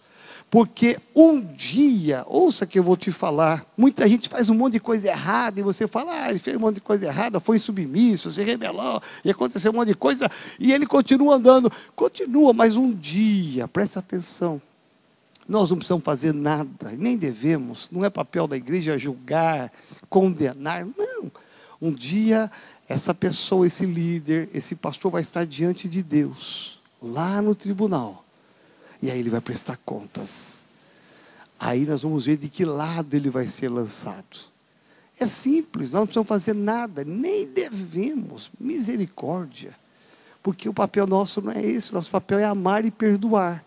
Porque 0.50 0.98
um 1.14 1.40
dia, 1.40 2.24
ouça 2.26 2.66
que 2.66 2.76
eu 2.76 2.82
vou 2.82 2.96
te 2.96 3.12
falar, 3.12 3.64
muita 3.78 4.08
gente 4.08 4.28
faz 4.28 4.50
um 4.50 4.54
monte 4.56 4.72
de 4.72 4.80
coisa 4.80 5.10
errada 5.10 5.60
e 5.60 5.62
você 5.62 5.86
fala, 5.86 6.24
ah, 6.24 6.30
ele 6.30 6.40
fez 6.40 6.56
um 6.56 6.60
monte 6.60 6.74
de 6.74 6.80
coisa 6.80 7.06
errada, 7.06 7.38
foi 7.38 7.60
submisso, 7.60 8.32
se 8.32 8.42
rebelou, 8.42 9.00
e 9.24 9.30
aconteceu 9.30 9.70
um 9.70 9.76
monte 9.76 9.90
de 9.90 9.94
coisa, 9.94 10.28
e 10.58 10.72
ele 10.72 10.86
continua 10.86 11.36
andando. 11.36 11.70
Continua, 11.94 12.52
mas 12.52 12.74
um 12.74 12.90
dia, 12.90 13.68
presta 13.68 14.00
atenção, 14.00 14.60
nós 15.48 15.70
não 15.70 15.76
precisamos 15.76 16.04
fazer 16.04 16.32
nada, 16.32 16.92
nem 16.96 17.16
devemos, 17.16 17.88
não 17.90 18.04
é 18.04 18.10
papel 18.10 18.46
da 18.46 18.56
igreja 18.56 18.96
julgar, 18.96 19.72
condenar, 20.08 20.86
não. 20.86 21.30
Um 21.80 21.92
dia, 21.92 22.50
essa 22.88 23.12
pessoa, 23.12 23.66
esse 23.66 23.84
líder, 23.84 24.48
esse 24.54 24.74
pastor 24.76 25.10
vai 25.10 25.22
estar 25.22 25.44
diante 25.44 25.88
de 25.88 26.02
Deus, 26.02 26.80
lá 27.02 27.42
no 27.42 27.54
tribunal. 27.54 28.24
E 29.02 29.10
aí 29.10 29.18
ele 29.18 29.30
vai 29.30 29.40
prestar 29.40 29.76
contas. 29.84 30.62
Aí 31.58 31.84
nós 31.84 32.02
vamos 32.02 32.26
ver 32.26 32.36
de 32.36 32.48
que 32.48 32.64
lado 32.64 33.14
ele 33.14 33.30
vai 33.30 33.48
ser 33.48 33.68
lançado. 33.68 34.52
É 35.18 35.26
simples, 35.26 35.90
nós 35.90 36.00
não 36.00 36.06
precisamos 36.06 36.28
fazer 36.28 36.54
nada, 36.54 37.04
nem 37.04 37.46
devemos. 37.46 38.50
Misericórdia. 38.58 39.74
Porque 40.40 40.68
o 40.68 40.74
papel 40.74 41.06
nosso 41.06 41.42
não 41.42 41.52
é 41.52 41.64
esse, 41.64 41.92
nosso 41.92 42.10
papel 42.10 42.38
é 42.38 42.44
amar 42.44 42.84
e 42.84 42.90
perdoar 42.92 43.64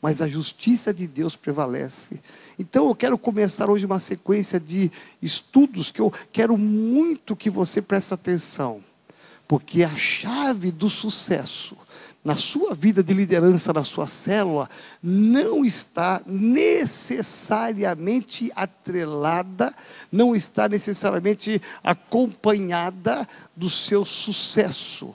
mas 0.00 0.22
a 0.22 0.28
justiça 0.28 0.92
de 0.92 1.06
Deus 1.06 1.36
prevalece. 1.36 2.20
Então 2.58 2.88
eu 2.88 2.94
quero 2.94 3.16
começar 3.18 3.70
hoje 3.70 3.86
uma 3.86 4.00
sequência 4.00 4.60
de 4.60 4.92
estudos 5.20 5.90
que 5.90 6.00
eu 6.00 6.12
quero 6.32 6.56
muito 6.56 7.34
que 7.34 7.50
você 7.50 7.82
preste 7.82 8.14
atenção, 8.14 8.84
porque 9.48 9.82
a 9.82 9.96
chave 9.96 10.70
do 10.70 10.88
sucesso 10.90 11.76
na 12.24 12.34
sua 12.34 12.74
vida 12.74 13.02
de 13.04 13.14
liderança, 13.14 13.72
na 13.72 13.84
sua 13.84 14.08
célula, 14.08 14.68
não 15.00 15.64
está 15.64 16.20
necessariamente 16.26 18.50
atrelada, 18.56 19.72
não 20.10 20.34
está 20.34 20.68
necessariamente 20.68 21.62
acompanhada 21.84 23.24
do 23.54 23.70
seu 23.70 24.04
sucesso 24.04 25.14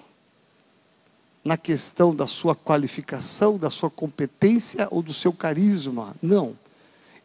na 1.43 1.57
questão 1.57 2.15
da 2.15 2.27
sua 2.27 2.55
qualificação, 2.55 3.57
da 3.57 3.69
sua 3.69 3.89
competência 3.89 4.87
ou 4.91 5.01
do 5.01 5.13
seu 5.13 5.33
carisma. 5.33 6.15
Não. 6.21 6.55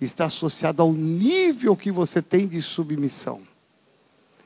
Está 0.01 0.27
associado 0.27 0.83
ao 0.83 0.93
nível 0.93 1.77
que 1.77 1.91
você 1.91 2.21
tem 2.21 2.47
de 2.47 2.61
submissão. 2.61 3.41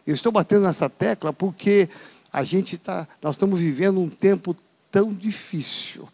Eu 0.07 0.15
estou 0.15 0.33
batendo 0.33 0.65
nessa 0.65 0.89
tecla 0.89 1.33
porque 1.33 1.89
a 2.33 2.43
gente 2.43 2.77
está, 2.77 3.07
nós 3.23 3.35
estamos 3.35 3.61
vivendo 3.61 4.01
um 4.01 4.09
tempo 4.09 4.57
tão 4.91 5.13
difícil, 5.13 6.09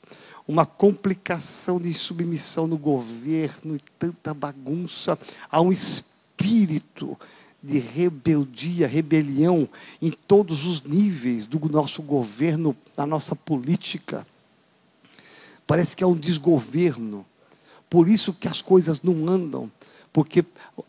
uma 0.47 0.67
complicação 0.67 1.81
de 1.81 1.93
submissão 1.95 2.67
no 2.67 2.79
governo 2.79 3.75
e 3.77 3.81
tanta 3.99 4.33
bagunça, 4.33 5.19
há 5.51 5.61
um 5.61 5.73
espírito 5.73 7.19
de 7.67 7.79
rebeldia, 7.79 8.87
rebelião 8.87 9.69
em 10.01 10.11
todos 10.11 10.65
os 10.65 10.83
níveis 10.83 11.47
do 11.47 11.59
nosso 11.69 12.01
governo, 12.01 12.77
da 12.97 13.05
nossa 13.05 13.35
política. 13.35 14.27
Parece 15.67 15.97
que 15.97 16.05
é 16.05 16.07
um 16.07 16.15
desgoverno. 16.15 17.27
Por 17.91 18.09
isso 18.09 18.33
que 18.33 18.47
as 18.47 18.63
coisas 18.63 19.03
não 19.03 19.29
andam, 19.29 19.71
porque 20.13 20.45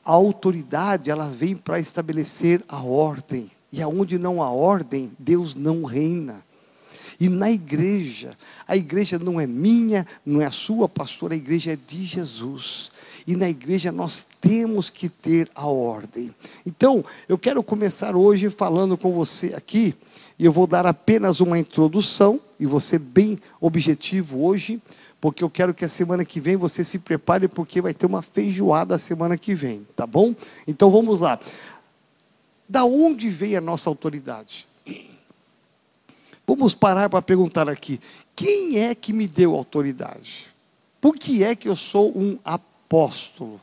a 0.05 0.11
autoridade 0.11 1.09
ela 1.09 1.29
vem 1.29 1.55
para 1.55 1.79
estabelecer 1.79 2.63
a 2.67 2.81
ordem. 2.81 3.49
E 3.71 3.81
aonde 3.81 4.17
não 4.17 4.41
há 4.41 4.49
ordem, 4.49 5.11
Deus 5.17 5.55
não 5.55 5.83
reina. 5.83 6.45
E 7.19 7.29
na 7.29 7.51
igreja, 7.51 8.37
a 8.67 8.75
igreja 8.75 9.17
não 9.17 9.39
é 9.39 9.47
minha, 9.47 10.05
não 10.25 10.41
é 10.41 10.45
a 10.45 10.51
sua, 10.51 10.87
pastor, 10.87 11.31
a 11.31 11.35
igreja 11.35 11.73
é 11.73 11.75
de 11.75 12.05
Jesus. 12.05 12.91
E 13.25 13.35
na 13.35 13.49
igreja 13.49 13.91
nós 13.91 14.25
temos 14.39 14.89
que 14.89 15.09
ter 15.09 15.49
a 15.53 15.67
ordem. 15.67 16.33
Então, 16.65 17.03
eu 17.27 17.37
quero 17.37 17.61
começar 17.61 18.15
hoje 18.15 18.49
falando 18.49 18.97
com 18.97 19.11
você 19.11 19.53
aqui, 19.53 19.95
e 20.39 20.45
eu 20.45 20.51
vou 20.51 20.67
dar 20.67 20.85
apenas 20.85 21.39
uma 21.39 21.59
introdução, 21.59 22.39
e 22.59 22.65
você 22.65 22.97
bem 22.97 23.39
objetivo 23.59 24.45
hoje, 24.45 24.81
porque 25.19 25.43
eu 25.43 25.49
quero 25.49 25.73
que 25.73 25.83
a 25.83 25.89
semana 25.89 26.23
que 26.23 26.39
vem 26.39 26.55
você 26.55 26.83
se 26.83 26.99
prepare, 26.99 27.47
porque 27.47 27.81
vai 27.81 27.93
ter 27.93 28.05
uma 28.05 28.21
feijoada 28.21 28.95
a 28.95 28.99
semana 28.99 29.37
que 29.37 29.53
vem, 29.53 29.85
tá 29.95 30.05
bom? 30.05 30.35
Então 30.67 30.91
vamos 30.91 31.21
lá. 31.21 31.39
Da 32.69 32.85
onde 32.85 33.29
veio 33.29 33.57
a 33.57 33.61
nossa 33.61 33.89
autoridade? 33.89 34.67
Vamos 36.47 36.73
parar 36.73 37.09
para 37.09 37.21
perguntar 37.21 37.69
aqui: 37.69 37.99
quem 38.33 38.79
é 38.79 38.95
que 38.95 39.11
me 39.11 39.27
deu 39.27 39.53
autoridade? 39.53 40.47
Por 41.01 41.15
que 41.15 41.43
é 41.43 41.53
que 41.53 41.67
eu 41.67 41.75
sou 41.75 42.17
um 42.17 42.39
apóstolo? 42.43 43.59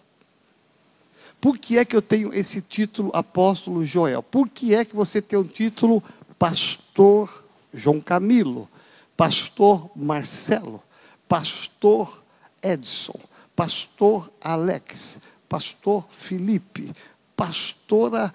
Por 1.40 1.58
que 1.58 1.78
é 1.78 1.84
que 1.84 1.96
eu 1.96 2.02
tenho 2.02 2.32
esse 2.32 2.60
título 2.60 3.10
apóstolo 3.14 3.84
Joel? 3.84 4.22
Por 4.22 4.48
que 4.48 4.74
é 4.74 4.84
que 4.84 4.94
você 4.94 5.20
tem 5.20 5.38
o 5.38 5.44
título 5.44 6.02
pastor 6.38 7.44
João 7.72 8.00
Camilo, 8.00 8.68
pastor 9.16 9.90
Marcelo, 9.96 10.82
pastor 11.26 12.22
Edson, 12.62 13.18
pastor 13.56 14.30
Alex, 14.40 15.18
pastor 15.48 16.04
Felipe, 16.10 16.92
pastora 17.34 18.32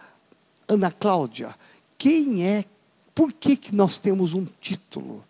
Ana 0.68 0.92
Cláudia? 0.92 1.56
Quem 1.98 2.46
é 2.46 2.66
por 3.20 3.32
que, 3.34 3.58
que 3.58 3.76
nós 3.76 3.98
temos 3.98 4.34
um 4.34 4.48
título? 4.62 5.26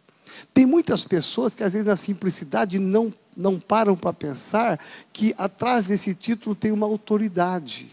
Tem 0.53 0.63
muitas 0.63 1.03
pessoas 1.03 1.55
que, 1.55 1.63
às 1.63 1.73
vezes, 1.73 1.87
na 1.87 1.95
simplicidade, 1.95 2.77
não, 2.77 3.11
não 3.35 3.59
param 3.59 3.97
para 3.97 4.13
pensar 4.13 4.79
que 5.11 5.33
atrás 5.35 5.87
desse 5.87 6.13
título 6.13 6.53
tem 6.53 6.71
uma 6.71 6.85
autoridade. 6.85 7.89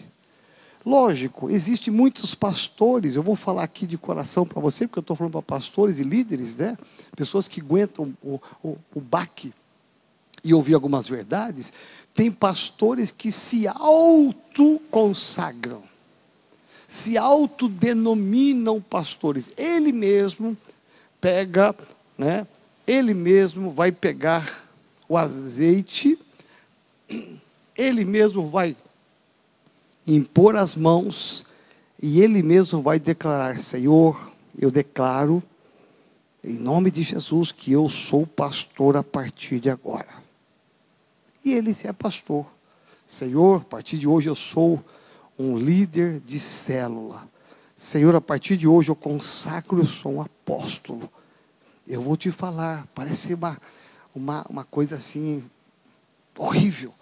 Lógico, 0.84 1.48
existem 1.48 1.90
muitos 1.90 2.34
pastores, 2.34 3.16
eu 3.16 3.22
vou 3.22 3.34
falar 3.34 3.62
aqui 3.62 3.86
de 3.86 3.96
coração 3.96 4.44
para 4.44 4.60
você, 4.60 4.86
porque 4.86 4.98
eu 4.98 5.00
estou 5.00 5.16
falando 5.16 5.32
para 5.32 5.40
pastores 5.40 5.98
e 5.98 6.02
líderes, 6.02 6.58
né? 6.58 6.76
Pessoas 7.16 7.48
que 7.48 7.62
aguentam 7.62 8.12
o, 8.22 8.38
o, 8.62 8.76
o 8.94 9.00
baque 9.00 9.50
e 10.44 10.52
ouvir 10.52 10.74
algumas 10.74 11.08
verdades. 11.08 11.72
Tem 12.12 12.30
pastores 12.30 13.10
que 13.10 13.32
se 13.32 13.66
autoconsagram 13.66 15.95
se 16.86 17.16
autodenominam 17.16 18.80
pastores. 18.80 19.50
Ele 19.56 19.92
mesmo 19.92 20.56
pega, 21.20 21.74
né? 22.16 22.46
Ele 22.86 23.14
mesmo 23.14 23.70
vai 23.70 23.90
pegar 23.90 24.64
o 25.08 25.16
azeite, 25.16 26.18
ele 27.76 28.04
mesmo 28.04 28.46
vai 28.46 28.76
impor 30.06 30.56
as 30.56 30.74
mãos 30.74 31.44
e 32.00 32.20
ele 32.20 32.42
mesmo 32.42 32.80
vai 32.80 32.98
declarar: 32.98 33.60
Senhor, 33.60 34.32
eu 34.58 34.70
declaro 34.70 35.42
em 36.44 36.54
nome 36.54 36.90
de 36.92 37.02
Jesus 37.02 37.50
que 37.50 37.72
eu 37.72 37.88
sou 37.88 38.24
pastor 38.24 38.96
a 38.96 39.02
partir 39.02 39.58
de 39.58 39.68
agora. 39.68 40.24
E 41.44 41.52
ele 41.52 41.76
é 41.84 41.92
pastor. 41.92 42.46
Senhor, 43.06 43.62
a 43.62 43.64
partir 43.64 43.98
de 43.98 44.06
hoje 44.06 44.28
eu 44.28 44.34
sou 44.34 44.82
um 45.38 45.58
líder 45.58 46.20
de 46.20 46.38
célula. 46.38 47.28
Senhor, 47.74 48.14
a 48.16 48.20
partir 48.20 48.56
de 48.56 48.66
hoje 48.66 48.90
eu 48.90 48.96
consagro, 48.96 49.80
eu 49.80 49.86
sou 49.86 50.14
um 50.14 50.20
apóstolo. 50.22 51.10
Eu 51.86 52.00
vou 52.00 52.16
te 52.16 52.30
falar, 52.30 52.86
parece 52.94 53.34
uma, 53.34 53.60
uma, 54.14 54.46
uma 54.48 54.64
coisa 54.64 54.96
assim, 54.96 55.44
horrível, 56.36 56.92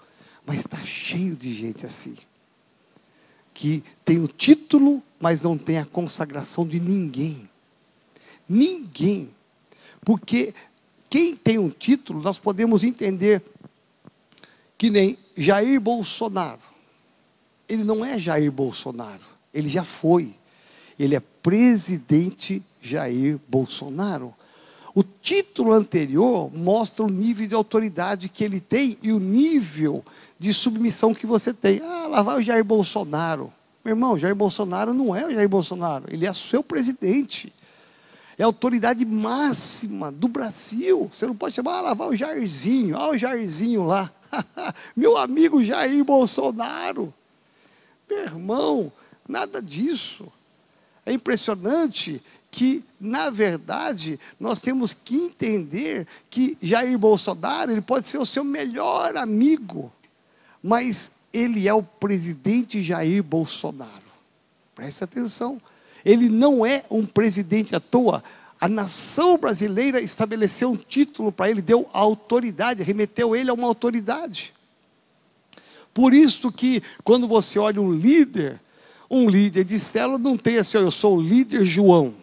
mas 0.44 0.58
está 0.58 0.78
cheio 0.84 1.36
de 1.36 1.54
gente 1.54 1.86
assim. 1.86 2.16
Que 3.54 3.84
tem 4.04 4.18
o 4.18 4.26
título, 4.26 5.02
mas 5.20 5.42
não 5.42 5.56
tem 5.56 5.78
a 5.78 5.86
consagração 5.86 6.66
de 6.66 6.80
ninguém. 6.80 7.48
Ninguém. 8.48 9.30
Porque 10.04 10.52
quem 11.08 11.36
tem 11.36 11.56
um 11.56 11.70
título, 11.70 12.20
nós 12.20 12.38
podemos 12.38 12.82
entender 12.82 13.42
que 14.76 14.90
nem 14.90 15.16
Jair 15.36 15.80
Bolsonaro 15.80 16.73
ele 17.68 17.84
não 17.84 18.04
é 18.04 18.18
Jair 18.18 18.50
Bolsonaro, 18.50 19.22
ele 19.52 19.68
já 19.68 19.84
foi. 19.84 20.34
Ele 20.98 21.14
é 21.14 21.20
presidente 21.20 22.62
Jair 22.80 23.38
Bolsonaro. 23.48 24.32
O 24.94 25.02
título 25.02 25.72
anterior 25.72 26.48
mostra 26.54 27.04
o 27.04 27.10
nível 27.10 27.48
de 27.48 27.54
autoridade 27.54 28.28
que 28.28 28.44
ele 28.44 28.60
tem 28.60 28.96
e 29.02 29.12
o 29.12 29.18
nível 29.18 30.04
de 30.38 30.54
submissão 30.54 31.12
que 31.12 31.26
você 31.26 31.52
tem. 31.52 31.80
Ah, 31.80 32.06
lá 32.06 32.22
vai 32.22 32.38
o 32.38 32.42
Jair 32.42 32.64
Bolsonaro. 32.64 33.52
Meu 33.84 33.92
irmão, 33.92 34.16
Jair 34.16 34.36
Bolsonaro 34.36 34.94
não 34.94 35.14
é 35.14 35.26
o 35.26 35.34
Jair 35.34 35.48
Bolsonaro, 35.48 36.04
ele 36.08 36.26
é 36.26 36.32
seu 36.32 36.62
presidente. 36.62 37.52
É 38.38 38.42
a 38.42 38.46
autoridade 38.46 39.04
máxima 39.04 40.10
do 40.10 40.26
Brasil. 40.26 41.08
Você 41.12 41.26
não 41.26 41.36
pode 41.36 41.54
chamar, 41.54 41.78
ah, 41.78 41.80
lá 41.80 41.94
vai 41.94 42.08
o 42.08 42.16
Jairzinho, 42.16 42.96
olha 42.96 43.12
o 43.12 43.18
Jairzinho 43.18 43.84
lá. 43.84 44.10
Meu 44.96 45.16
amigo 45.16 45.62
Jair 45.62 46.04
Bolsonaro. 46.04 47.12
Meu 48.08 48.18
irmão, 48.20 48.92
nada 49.28 49.60
disso. 49.60 50.32
É 51.06 51.12
impressionante 51.12 52.22
que, 52.50 52.84
na 53.00 53.30
verdade, 53.30 54.18
nós 54.38 54.58
temos 54.58 54.92
que 54.92 55.16
entender 55.16 56.06
que 56.30 56.56
Jair 56.62 56.96
Bolsonaro 56.96 57.72
ele 57.72 57.80
pode 57.80 58.06
ser 58.06 58.18
o 58.18 58.26
seu 58.26 58.44
melhor 58.44 59.16
amigo, 59.16 59.92
mas 60.62 61.10
ele 61.32 61.66
é 61.66 61.74
o 61.74 61.82
presidente 61.82 62.82
Jair 62.82 63.22
Bolsonaro. 63.22 63.90
Preste 64.74 65.02
atenção. 65.02 65.60
Ele 66.04 66.28
não 66.28 66.64
é 66.64 66.84
um 66.90 67.04
presidente 67.04 67.74
à 67.74 67.80
toa. 67.80 68.22
A 68.60 68.68
nação 68.68 69.36
brasileira 69.36 70.00
estabeleceu 70.00 70.70
um 70.70 70.76
título 70.76 71.32
para 71.32 71.50
ele, 71.50 71.60
deu 71.60 71.88
autoridade, 71.92 72.82
remeteu 72.82 73.34
ele 73.34 73.50
a 73.50 73.54
uma 73.54 73.66
autoridade. 73.66 74.54
Por 75.94 76.12
isso 76.12 76.50
que 76.50 76.82
quando 77.04 77.28
você 77.28 77.58
olha 77.58 77.80
um 77.80 77.92
líder, 77.92 78.60
um 79.08 79.30
líder 79.30 79.64
de 79.64 79.78
célula 79.78 80.18
não 80.18 80.36
tem 80.36 80.58
assim, 80.58 80.76
eu 80.76 80.90
sou 80.90 81.16
o 81.16 81.22
líder 81.22 81.64
João. 81.64 82.14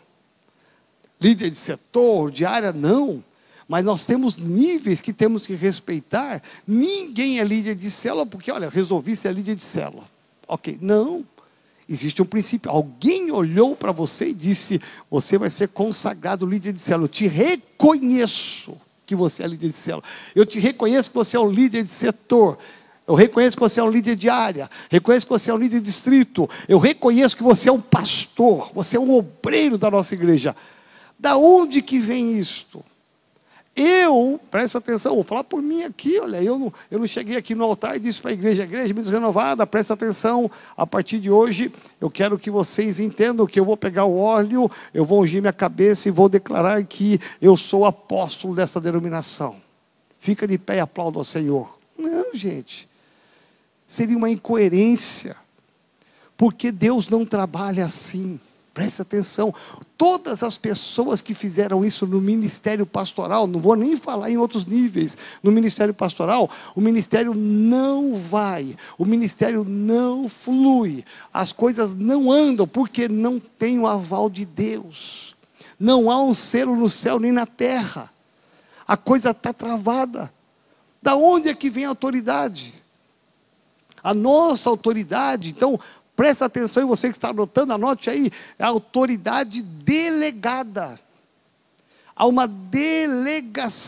Líder 1.19 1.49
de 1.49 1.57
setor, 1.57 2.29
de 2.29 2.43
área, 2.45 2.73
não. 2.73 3.23
Mas 3.67 3.85
nós 3.85 4.05
temos 4.05 4.35
níveis 4.35 4.99
que 4.99 5.13
temos 5.13 5.47
que 5.47 5.53
respeitar. 5.53 6.43
Ninguém 6.67 7.39
é 7.39 7.43
líder 7.43 7.75
de 7.75 7.89
célula 7.89 8.25
porque, 8.25 8.51
olha, 8.51 8.69
resolvi 8.69 9.15
ser 9.15 9.33
líder 9.33 9.55
de 9.55 9.63
célula. 9.63 10.03
Ok, 10.45 10.77
não. 10.81 11.23
Existe 11.87 12.21
um 12.21 12.25
princípio. 12.25 12.69
Alguém 12.69 13.31
olhou 13.31 13.75
para 13.75 13.93
você 13.93 14.29
e 14.29 14.33
disse: 14.33 14.81
Você 15.09 15.37
vai 15.37 15.49
ser 15.49 15.69
consagrado 15.69 16.45
líder 16.45 16.73
de 16.73 16.81
célula. 16.81 17.05
Eu 17.05 17.09
te 17.09 17.27
reconheço 17.27 18.77
que 19.05 19.15
você 19.15 19.43
é 19.43 19.47
líder 19.47 19.69
de 19.69 19.75
célula. 19.75 20.03
Eu 20.35 20.45
te 20.45 20.59
reconheço 20.59 21.09
que 21.09 21.15
você 21.15 21.37
é 21.37 21.39
um 21.39 21.49
líder 21.49 21.83
de 21.83 21.89
setor. 21.89 22.57
Eu 23.11 23.15
reconheço 23.15 23.57
que 23.57 23.61
você 23.61 23.81
é 23.81 23.83
um 23.83 23.89
líder 23.89 24.15
de 24.15 24.29
área. 24.29 24.69
Reconheço 24.89 25.25
que 25.25 25.33
você 25.33 25.51
é 25.51 25.53
um 25.53 25.57
líder 25.57 25.79
de 25.79 25.85
distrito. 25.85 26.49
Eu 26.65 26.79
reconheço 26.79 27.35
que 27.35 27.43
você 27.43 27.67
é 27.67 27.71
um 27.71 27.81
pastor. 27.81 28.71
Você 28.73 28.95
é 28.95 28.99
um 29.01 29.13
obreiro 29.13 29.77
da 29.77 29.91
nossa 29.91 30.15
igreja. 30.15 30.55
Da 31.19 31.35
onde 31.35 31.81
que 31.81 31.99
vem 31.99 32.39
isto? 32.39 32.81
Eu, 33.75 34.39
presta 34.49 34.77
atenção, 34.77 35.15
vou 35.15 35.23
falar 35.25 35.43
por 35.43 35.61
mim 35.61 35.83
aqui, 35.83 36.19
olha, 36.19 36.43
eu 36.43 36.59
não, 36.59 36.73
eu 36.89 36.99
não 36.99 37.07
cheguei 37.07 37.37
aqui 37.37 37.55
no 37.55 37.63
altar 37.63 37.95
e 37.95 37.99
disse 37.99 38.21
para 38.21 38.31
a 38.31 38.33
igreja, 38.33 38.63
igreja 38.63 38.93
mesmo 38.93 39.09
renovada, 39.09 39.65
presta 39.65 39.93
atenção, 39.93 40.51
a 40.75 40.85
partir 40.85 41.19
de 41.19 41.31
hoje 41.31 41.71
eu 42.01 42.09
quero 42.09 42.37
que 42.37 42.51
vocês 42.51 42.99
entendam 42.99 43.47
que 43.47 43.57
eu 43.57 43.63
vou 43.63 43.77
pegar 43.77 44.03
o 44.03 44.17
óleo, 44.17 44.69
eu 44.93 45.05
vou 45.05 45.21
ungir 45.21 45.41
minha 45.41 45.53
cabeça 45.53 46.09
e 46.09 46.11
vou 46.11 46.27
declarar 46.27 46.83
que 46.83 47.17
eu 47.41 47.55
sou 47.55 47.85
apóstolo 47.85 48.53
dessa 48.53 48.79
denominação. 48.81 49.55
Fica 50.19 50.45
de 50.45 50.57
pé 50.57 50.75
e 50.75 50.79
aplauda 50.81 51.19
ao 51.19 51.23
Senhor. 51.23 51.79
Não, 51.97 52.33
gente, 52.33 52.90
seria 53.91 54.15
uma 54.15 54.29
incoerência, 54.29 55.35
porque 56.37 56.71
Deus 56.71 57.09
não 57.09 57.25
trabalha 57.25 57.85
assim. 57.85 58.39
Preste 58.73 59.01
atenção, 59.01 59.53
todas 59.97 60.43
as 60.43 60.57
pessoas 60.57 61.19
que 61.19 61.33
fizeram 61.33 61.83
isso 61.83 62.07
no 62.07 62.21
ministério 62.21 62.85
pastoral, 62.85 63.47
não 63.47 63.59
vou 63.59 63.75
nem 63.75 63.97
falar 63.97 64.31
em 64.31 64.37
outros 64.37 64.63
níveis, 64.63 65.17
no 65.43 65.51
ministério 65.51 65.93
pastoral, 65.93 66.49
o 66.73 66.79
ministério 66.79 67.33
não 67.33 68.15
vai, 68.15 68.77
o 68.97 69.03
ministério 69.03 69.65
não 69.65 70.29
flui, 70.29 71.03
as 71.33 71.51
coisas 71.51 71.91
não 71.91 72.31
andam, 72.31 72.65
porque 72.65 73.09
não 73.09 73.41
tem 73.41 73.77
o 73.77 73.85
aval 73.85 74.29
de 74.29 74.45
Deus, 74.45 75.35
não 75.77 76.09
há 76.09 76.23
um 76.23 76.33
selo 76.33 76.77
no 76.77 76.89
céu 76.89 77.19
nem 77.19 77.33
na 77.33 77.45
terra, 77.45 78.09
a 78.87 78.95
coisa 78.95 79.31
está 79.31 79.51
travada. 79.51 80.31
Da 81.03 81.13
onde 81.17 81.49
é 81.49 81.53
que 81.53 81.69
vem 81.69 81.83
a 81.83 81.89
autoridade? 81.89 82.80
A 84.03 84.13
nossa 84.13 84.69
autoridade, 84.69 85.49
então, 85.49 85.79
Presta 86.21 86.45
atenção 86.45 86.83
e 86.83 86.85
você 86.85 87.07
que 87.07 87.15
está 87.15 87.29
anotando, 87.29 87.73
anote 87.73 88.07
aí, 88.07 88.29
a 88.59 88.67
autoridade 88.67 89.63
delegada. 89.63 90.99
Há 92.15 92.27
uma 92.27 92.47
delegação 92.47 93.85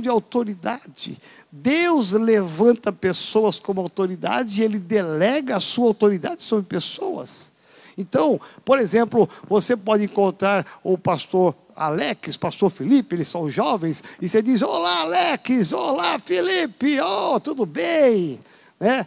de 0.00 0.08
autoridade. 0.08 1.20
Deus 1.50 2.12
levanta 2.12 2.92
pessoas 2.92 3.58
como 3.58 3.80
autoridade 3.80 4.60
e 4.60 4.64
ele 4.64 4.78
delega 4.78 5.56
a 5.56 5.60
sua 5.60 5.88
autoridade 5.88 6.42
sobre 6.42 6.66
pessoas. 6.66 7.50
Então, 7.98 8.40
por 8.64 8.78
exemplo, 8.78 9.28
você 9.48 9.74
pode 9.76 10.04
encontrar 10.04 10.64
o 10.84 10.96
pastor 10.96 11.52
Alex, 11.74 12.36
pastor 12.36 12.70
Felipe, 12.70 13.16
eles 13.16 13.26
são 13.26 13.50
jovens, 13.50 14.04
e 14.20 14.28
você 14.28 14.40
diz: 14.40 14.62
Olá, 14.62 15.00
Alex, 15.00 15.72
olá, 15.72 16.18
Felipe, 16.18 17.00
oh, 17.00 17.40
tudo 17.40 17.66
bem? 17.66 18.38
Né? 18.78 19.06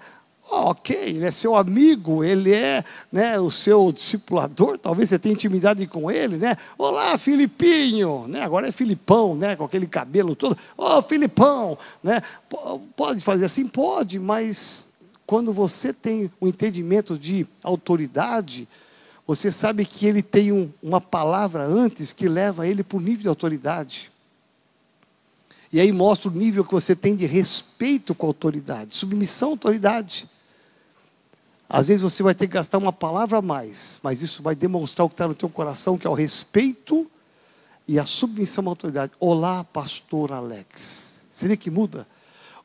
Oh, 0.51 0.71
ok, 0.71 0.95
ele 0.95 1.25
é 1.25 1.29
seu 1.29 1.55
amigo, 1.55 2.23
ele 2.23 2.51
é 2.51 2.83
né, 3.11 3.39
o 3.39 3.51
seu 3.51 3.91
discipulador, 3.91 4.79
talvez 4.79 5.09
você 5.09 5.19
tenha 5.19 5.33
intimidade 5.33 5.85
com 5.85 6.09
ele, 6.09 6.37
né? 6.37 6.57
Olá, 6.75 7.15
Filipinho, 7.19 8.27
né? 8.27 8.41
Agora 8.41 8.67
é 8.67 8.71
Filipão, 8.71 9.35
né? 9.35 9.55
Com 9.55 9.65
aquele 9.65 9.85
cabelo 9.85 10.35
todo. 10.35 10.57
Oh, 10.75 11.03
Filipão, 11.03 11.77
né? 12.01 12.23
Pode 12.95 13.19
fazer 13.21 13.45
assim? 13.45 13.67
Pode, 13.67 14.17
mas 14.17 14.87
quando 15.23 15.53
você 15.53 15.93
tem 15.93 16.31
o 16.39 16.45
um 16.45 16.47
entendimento 16.47 17.15
de 17.15 17.45
autoridade, 17.61 18.67
você 19.27 19.51
sabe 19.51 19.85
que 19.85 20.07
ele 20.07 20.23
tem 20.23 20.51
um, 20.51 20.71
uma 20.81 20.99
palavra 20.99 21.63
antes 21.63 22.11
que 22.11 22.27
leva 22.27 22.67
ele 22.67 22.83
para 22.83 22.97
o 22.97 23.01
nível 23.01 23.21
de 23.21 23.29
autoridade. 23.29 24.11
E 25.71 25.79
aí 25.79 25.91
mostra 25.91 26.31
o 26.31 26.33
nível 26.33 26.65
que 26.65 26.73
você 26.73 26.95
tem 26.95 27.15
de 27.15 27.27
respeito 27.27 28.15
com 28.15 28.25
a 28.25 28.29
autoridade, 28.29 28.95
submissão 28.95 29.49
à 29.49 29.51
autoridade. 29.51 30.27
Às 31.69 31.87
vezes 31.87 32.01
você 32.01 32.23
vai 32.23 32.33
ter 32.33 32.47
que 32.47 32.53
gastar 32.53 32.79
uma 32.79 32.91
palavra 32.91 33.37
a 33.37 33.41
mais, 33.43 33.99
mas 34.01 34.23
isso 34.23 34.41
vai 34.41 34.55
demonstrar 34.55 35.05
o 35.05 35.09
que 35.09 35.13
está 35.13 35.27
no 35.27 35.35
teu 35.35 35.47
coração, 35.47 35.99
que 35.99 36.07
é 36.07 36.09
o 36.09 36.15
respeito 36.15 37.05
e 37.87 37.99
a 37.99 38.05
submissão 38.07 38.65
à 38.65 38.69
autoridade. 38.69 39.11
Olá, 39.19 39.63
pastor 39.63 40.31
Alex. 40.31 41.21
Você 41.31 41.47
vê 41.47 41.55
que 41.55 41.69
muda? 41.69 42.07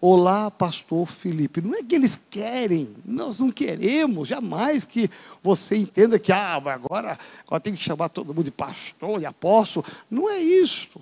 Olá, 0.00 0.50
pastor 0.50 1.06
Felipe. 1.06 1.60
Não 1.60 1.74
é 1.74 1.82
que 1.82 1.94
eles 1.94 2.18
querem, 2.30 2.96
nós 3.04 3.38
não 3.38 3.50
queremos 3.50 4.26
jamais 4.26 4.86
que 4.86 5.10
você 5.42 5.76
entenda 5.76 6.18
que 6.18 6.32
ah, 6.32 6.54
agora, 6.54 7.18
agora 7.46 7.60
tem 7.60 7.74
que 7.74 7.82
chamar 7.82 8.08
todo 8.08 8.32
mundo 8.32 8.44
de 8.44 8.50
pastor, 8.50 9.20
de 9.20 9.26
apóstolo. 9.26 9.84
Não 10.10 10.30
é 10.30 10.40
isso. 10.40 10.98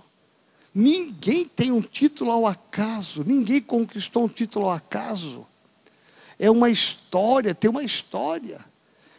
Ninguém 0.74 1.46
tem 1.46 1.70
um 1.70 1.80
título 1.80 2.32
ao 2.32 2.48
acaso, 2.48 3.22
ninguém 3.24 3.60
conquistou 3.60 4.24
um 4.24 4.28
título 4.28 4.66
ao 4.66 4.72
acaso 4.72 5.46
é 6.38 6.50
uma 6.50 6.70
história, 6.70 7.54
tem 7.54 7.70
uma 7.70 7.82
história. 7.82 8.58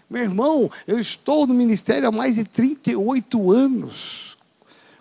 Meu 0.09 0.21
irmão, 0.21 0.69
eu 0.85 0.99
estou 0.99 1.47
no 1.47 1.53
ministério 1.53 2.07
há 2.07 2.11
mais 2.11 2.35
de 2.35 2.43
38 2.43 3.51
anos. 3.51 4.37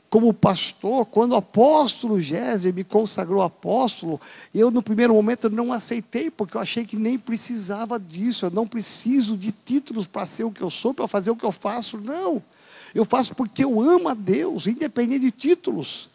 Como 0.08 0.32
pastor, 0.32 1.06
quando 1.06 1.32
o 1.32 1.36
apóstolo 1.36 2.20
Géser 2.20 2.74
me 2.74 2.84
consagrou 2.84 3.40
apóstolo, 3.40 4.20
eu 4.54 4.70
no 4.70 4.82
primeiro 4.82 5.14
momento 5.14 5.48
não 5.48 5.72
aceitei, 5.72 6.30
porque 6.30 6.56
eu 6.56 6.60
achei 6.60 6.84
que 6.84 6.96
nem 6.96 7.18
precisava 7.18 7.98
disso. 7.98 8.46
Eu 8.46 8.50
não 8.50 8.66
preciso 8.66 9.36
de 9.36 9.52
títulos 9.52 10.06
para 10.06 10.26
ser 10.26 10.44
o 10.44 10.50
que 10.50 10.60
eu 10.60 10.68
sou, 10.68 10.92
para 10.92 11.08
fazer 11.08 11.30
o 11.30 11.36
que 11.36 11.44
eu 11.44 11.52
faço. 11.52 11.98
Não. 11.98 12.42
Eu 12.94 13.06
faço 13.06 13.34
porque 13.34 13.64
eu 13.64 13.80
amo 13.80 14.08
a 14.08 14.14
Deus, 14.14 14.66
independente 14.66 15.20
de 15.20 15.30
títulos. 15.30 16.10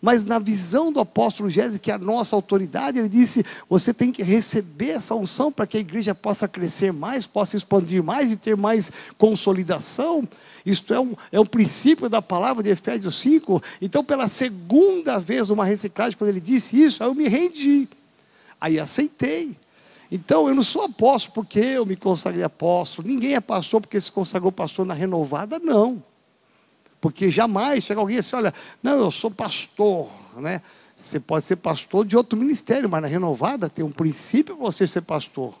Mas 0.00 0.24
na 0.24 0.38
visão 0.38 0.92
do 0.92 1.00
apóstolo 1.00 1.50
Gésio, 1.50 1.80
que 1.80 1.90
é 1.90 1.94
a 1.94 1.98
nossa 1.98 2.36
autoridade, 2.36 2.98
ele 2.98 3.08
disse: 3.08 3.44
você 3.68 3.92
tem 3.92 4.12
que 4.12 4.22
receber 4.22 4.90
essa 4.90 5.14
unção 5.14 5.50
para 5.50 5.66
que 5.66 5.76
a 5.76 5.80
igreja 5.80 6.14
possa 6.14 6.46
crescer 6.46 6.92
mais, 6.92 7.26
possa 7.26 7.56
expandir 7.56 8.02
mais 8.02 8.30
e 8.30 8.36
ter 8.36 8.56
mais 8.56 8.92
consolidação. 9.16 10.26
Isto 10.64 10.94
é 10.94 11.00
um, 11.00 11.14
é 11.32 11.40
um 11.40 11.46
princípio 11.46 12.08
da 12.08 12.22
palavra 12.22 12.62
de 12.62 12.70
Efésios 12.70 13.16
5. 13.16 13.60
Então, 13.82 14.04
pela 14.04 14.28
segunda 14.28 15.18
vez, 15.18 15.50
uma 15.50 15.64
reciclagem, 15.64 16.16
quando 16.16 16.30
ele 16.30 16.40
disse 16.40 16.80
isso, 16.80 17.02
eu 17.02 17.14
me 17.14 17.26
rendi. 17.26 17.88
Aí 18.60 18.78
aceitei. 18.78 19.56
Então, 20.10 20.48
eu 20.48 20.54
não 20.54 20.62
sou 20.62 20.82
apóstolo 20.82 21.34
porque 21.34 21.58
eu 21.58 21.84
me 21.84 21.96
consagrei 21.96 22.42
apóstolo. 22.42 23.08
Ninguém 23.08 23.34
é 23.34 23.40
pastor 23.40 23.80
porque 23.80 24.00
se 24.00 24.10
consagrou 24.10 24.52
pastor 24.52 24.86
na 24.86 24.94
renovada, 24.94 25.58
não. 25.58 26.02
Porque 27.00 27.30
jamais 27.30 27.84
chega 27.84 28.00
alguém 28.00 28.18
assim, 28.18 28.36
olha, 28.36 28.52
não, 28.82 28.98
eu 28.98 29.10
sou 29.10 29.30
pastor, 29.30 30.10
né? 30.36 30.60
Você 30.96 31.20
pode 31.20 31.44
ser 31.44 31.56
pastor 31.56 32.04
de 32.04 32.16
outro 32.16 32.36
ministério, 32.36 32.88
mas 32.88 33.00
na 33.00 33.06
renovada 33.06 33.68
tem 33.68 33.84
um 33.84 33.90
princípio 33.90 34.56
para 34.56 34.64
você 34.64 34.84
ser 34.84 35.02
pastor. 35.02 35.54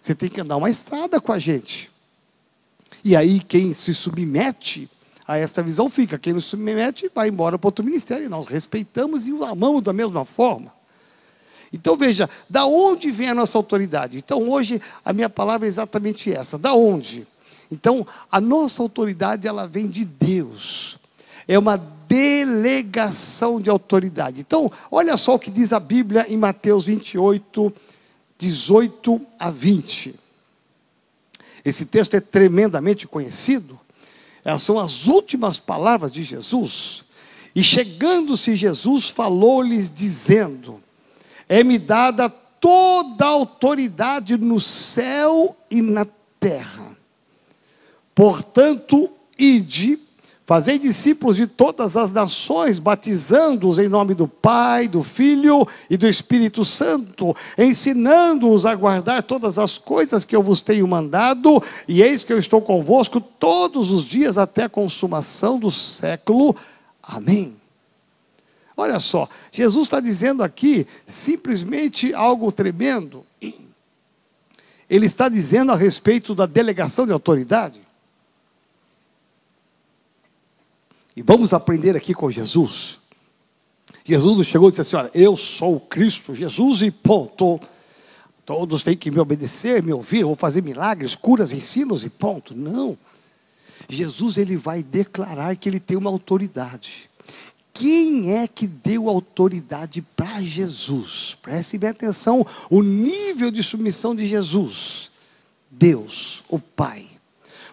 Você 0.00 0.14
tem 0.14 0.28
que 0.28 0.40
andar 0.40 0.56
uma 0.56 0.70
estrada 0.70 1.20
com 1.20 1.32
a 1.32 1.38
gente. 1.40 1.90
E 3.02 3.16
aí 3.16 3.40
quem 3.40 3.72
se 3.72 3.92
submete 3.92 4.88
a 5.26 5.36
esta 5.36 5.60
visão 5.60 5.88
fica. 5.88 6.18
Quem 6.18 6.32
não 6.32 6.40
se 6.40 6.48
submete 6.48 7.10
vai 7.12 7.28
embora 7.28 7.58
para 7.58 7.66
outro 7.66 7.84
ministério. 7.84 8.26
E 8.26 8.28
nós 8.28 8.46
respeitamos 8.46 9.26
e 9.26 9.32
o 9.32 9.44
amamos 9.44 9.82
da 9.82 9.92
mesma 9.92 10.24
forma. 10.24 10.72
Então 11.72 11.96
veja, 11.96 12.30
da 12.48 12.64
onde 12.64 13.10
vem 13.10 13.28
a 13.28 13.34
nossa 13.34 13.58
autoridade? 13.58 14.18
Então 14.18 14.48
hoje 14.48 14.80
a 15.04 15.12
minha 15.12 15.28
palavra 15.28 15.66
é 15.66 15.68
exatamente 15.68 16.32
essa. 16.32 16.56
Da 16.56 16.74
onde? 16.74 17.26
Então 17.70 18.06
a 18.30 18.40
nossa 18.40 18.82
autoridade 18.82 19.46
ela 19.46 19.66
vem 19.66 19.86
de 19.86 20.04
Deus. 20.04 20.98
É 21.48 21.58
uma 21.58 21.76
delegação 22.08 23.60
de 23.60 23.70
autoridade. 23.70 24.40
Então, 24.40 24.70
olha 24.90 25.16
só 25.16 25.34
o 25.34 25.38
que 25.38 25.50
diz 25.50 25.72
a 25.72 25.80
Bíblia 25.80 26.26
em 26.28 26.36
Mateus 26.36 26.86
28, 26.86 27.72
18 28.38 29.20
a 29.38 29.50
20. 29.50 30.14
Esse 31.64 31.84
texto 31.84 32.14
é 32.14 32.20
tremendamente 32.20 33.06
conhecido. 33.08 33.78
Essas 34.44 34.62
são 34.62 34.78
as 34.78 35.06
últimas 35.06 35.58
palavras 35.58 36.12
de 36.12 36.22
Jesus. 36.22 37.04
E 37.54 37.62
chegando-se 37.62 38.54
Jesus, 38.54 39.08
falou-lhes, 39.08 39.90
dizendo: 39.90 40.80
É-me 41.48 41.78
dada 41.78 42.28
toda 42.28 43.24
a 43.24 43.28
autoridade 43.28 44.36
no 44.36 44.60
céu 44.60 45.56
e 45.70 45.82
na 45.82 46.06
terra. 46.38 46.95
Portanto, 48.16 49.08
ide 49.38 50.00
Fazei 50.46 50.78
discípulos 50.78 51.34
de 51.34 51.48
todas 51.48 51.96
as 51.96 52.12
nações, 52.12 52.78
batizando-os 52.78 53.80
em 53.80 53.88
nome 53.88 54.14
do 54.14 54.28
Pai, 54.28 54.86
do 54.86 55.02
Filho 55.02 55.66
e 55.90 55.96
do 55.96 56.06
Espírito 56.06 56.64
Santo, 56.64 57.34
ensinando-os 57.58 58.64
a 58.64 58.72
guardar 58.72 59.24
todas 59.24 59.58
as 59.58 59.76
coisas 59.76 60.24
que 60.24 60.36
eu 60.36 60.44
vos 60.44 60.60
tenho 60.60 60.86
mandado, 60.86 61.60
e 61.88 62.00
eis 62.00 62.22
que 62.22 62.32
eu 62.32 62.38
estou 62.38 62.62
convosco 62.62 63.20
todos 63.20 63.90
os 63.90 64.04
dias 64.04 64.38
até 64.38 64.62
a 64.62 64.68
consumação 64.68 65.58
do 65.58 65.68
século. 65.68 66.54
Amém. 67.02 67.56
Olha 68.76 69.00
só, 69.00 69.28
Jesus 69.50 69.86
está 69.86 69.98
dizendo 69.98 70.44
aqui 70.44 70.86
simplesmente 71.08 72.14
algo 72.14 72.52
tremendo. 72.52 73.26
Ele 74.88 75.06
está 75.06 75.28
dizendo 75.28 75.72
a 75.72 75.76
respeito 75.76 76.36
da 76.36 76.46
delegação 76.46 77.04
de 77.04 77.10
autoridade. 77.12 77.85
E 81.16 81.22
vamos 81.22 81.54
aprender 81.54 81.96
aqui 81.96 82.12
com 82.12 82.30
Jesus. 82.30 82.98
Jesus 84.04 84.36
nos 84.36 84.46
chegou 84.46 84.68
e 84.68 84.72
disse 84.72 84.82
assim: 84.82 84.96
Olha, 84.96 85.10
eu 85.14 85.36
sou 85.36 85.76
o 85.76 85.80
Cristo, 85.80 86.34
Jesus, 86.34 86.82
e 86.82 86.90
ponto. 86.90 87.58
Todos 88.44 88.82
têm 88.82 88.96
que 88.96 89.10
me 89.10 89.18
obedecer, 89.18 89.82
me 89.82 89.92
ouvir, 89.92 90.22
vou 90.22 90.36
fazer 90.36 90.62
milagres, 90.62 91.16
curas, 91.16 91.52
ensinos 91.52 92.04
e 92.04 92.10
ponto. 92.10 92.54
Não. 92.54 92.96
Jesus 93.88 94.36
ele 94.36 94.56
vai 94.56 94.82
declarar 94.82 95.56
que 95.56 95.68
ele 95.68 95.80
tem 95.80 95.96
uma 95.96 96.10
autoridade. 96.10 97.10
Quem 97.72 98.32
é 98.32 98.46
que 98.46 98.66
deu 98.66 99.08
autoridade 99.08 100.00
para 100.00 100.40
Jesus? 100.40 101.36
Preste 101.42 101.76
bem 101.76 101.90
atenção 101.90 102.46
o 102.70 102.82
nível 102.82 103.50
de 103.50 103.62
submissão 103.62 104.14
de 104.14 104.26
Jesus. 104.26 105.10
Deus, 105.70 106.44
o 106.48 106.58
Pai. 106.58 107.04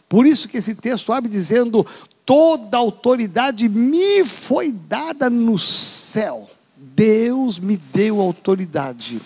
Por 0.09 0.25
isso 0.25 0.49
que 0.49 0.57
esse 0.57 0.75
texto 0.75 1.13
abre 1.13 1.29
dizendo: 1.29 1.85
toda 2.25 2.77
autoridade 2.77 3.67
me 3.69 4.25
foi 4.25 4.71
dada 4.71 5.29
no 5.29 5.57
céu. 5.57 6.49
Deus 6.75 7.59
me 7.59 7.77
deu 7.77 8.19
autoridade. 8.19 9.21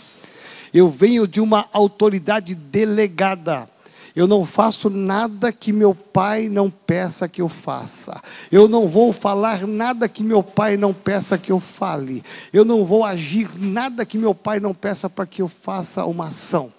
Eu 0.74 0.90
venho 0.90 1.28
de 1.28 1.42
uma 1.42 1.68
autoridade 1.72 2.54
delegada. 2.56 3.70
Eu 4.16 4.26
não 4.28 4.46
faço 4.46 4.90
nada 4.90 5.52
que 5.52 5.72
meu 5.72 5.94
pai 5.94 6.50
não 6.50 6.72
peça 6.72 7.28
que 7.28 7.42
eu 7.42 7.48
faça. 7.48 8.20
Eu 8.52 8.68
não 8.68 8.88
vou 8.88 9.14
falar 9.14 9.68
nada 9.68 10.10
que 10.10 10.24
meu 10.24 10.42
pai 10.42 10.76
não 10.76 10.92
peça 10.92 11.38
que 11.38 11.52
eu 11.52 11.60
fale. 11.60 12.24
Eu 12.52 12.66
não 12.66 12.84
vou 12.84 13.06
agir 13.06 13.50
nada 13.56 14.06
que 14.06 14.18
meu 14.18 14.34
pai 14.34 14.60
não 14.60 14.74
peça 14.74 15.08
para 15.08 15.26
que 15.26 15.42
eu 15.42 15.48
faça 15.48 16.04
uma 16.06 16.30
ação. 16.30 16.74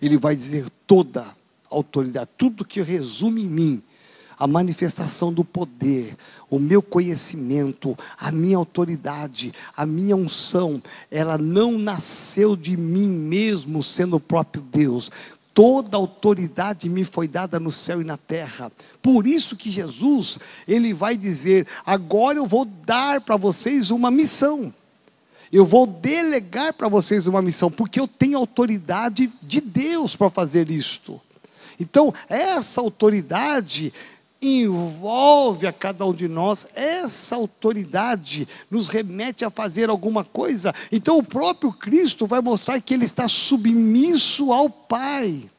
Ele 0.00 0.16
vai 0.16 0.36
dizer 0.36 0.66
toda 0.86 1.26
autoridade, 1.68 2.30
tudo 2.38 2.64
que 2.64 2.80
resume 2.80 3.42
em 3.42 3.48
mim 3.48 3.82
a 4.40 4.46
manifestação 4.46 5.30
do 5.30 5.44
poder, 5.44 6.16
o 6.48 6.58
meu 6.58 6.80
conhecimento, 6.80 7.94
a 8.18 8.32
minha 8.32 8.56
autoridade, 8.56 9.52
a 9.76 9.84
minha 9.84 10.16
unção, 10.16 10.82
ela 11.10 11.36
não 11.36 11.78
nasceu 11.78 12.56
de 12.56 12.74
mim 12.74 13.06
mesmo, 13.06 13.82
sendo 13.82 14.16
o 14.16 14.20
próprio 14.20 14.62
Deus. 14.62 15.10
Toda 15.52 15.98
autoridade 15.98 16.88
me 16.88 17.04
foi 17.04 17.28
dada 17.28 17.60
no 17.60 17.70
céu 17.70 18.00
e 18.00 18.04
na 18.04 18.16
terra. 18.16 18.72
Por 19.02 19.26
isso 19.26 19.54
que 19.54 19.70
Jesus, 19.70 20.38
ele 20.66 20.94
vai 20.94 21.18
dizer: 21.18 21.66
agora 21.84 22.38
eu 22.38 22.46
vou 22.46 22.64
dar 22.64 23.20
para 23.20 23.36
vocês 23.36 23.90
uma 23.90 24.10
missão. 24.10 24.72
Eu 25.52 25.66
vou 25.66 25.86
delegar 25.86 26.72
para 26.72 26.88
vocês 26.88 27.26
uma 27.26 27.42
missão, 27.42 27.70
porque 27.70 28.00
eu 28.00 28.08
tenho 28.08 28.38
autoridade 28.38 29.30
de 29.42 29.60
Deus 29.60 30.16
para 30.16 30.30
fazer 30.30 30.70
isto. 30.70 31.20
Então, 31.78 32.14
essa 32.28 32.80
autoridade 32.80 33.92
envolve 34.40 35.66
a 35.66 35.72
cada 35.72 36.06
um 36.06 36.14
de 36.14 36.26
nós, 36.26 36.66
essa 36.74 37.36
autoridade 37.36 38.48
nos 38.70 38.88
remete 38.88 39.44
a 39.44 39.50
fazer 39.50 39.90
alguma 39.90 40.24
coisa. 40.24 40.74
Então 40.90 41.18
o 41.18 41.22
próprio 41.22 41.72
Cristo 41.72 42.26
vai 42.26 42.40
mostrar 42.40 42.80
que 42.80 42.94
ele 42.94 43.04
está 43.04 43.28
submisso 43.28 44.52
ao 44.52 44.70
Pai. 44.70 45.50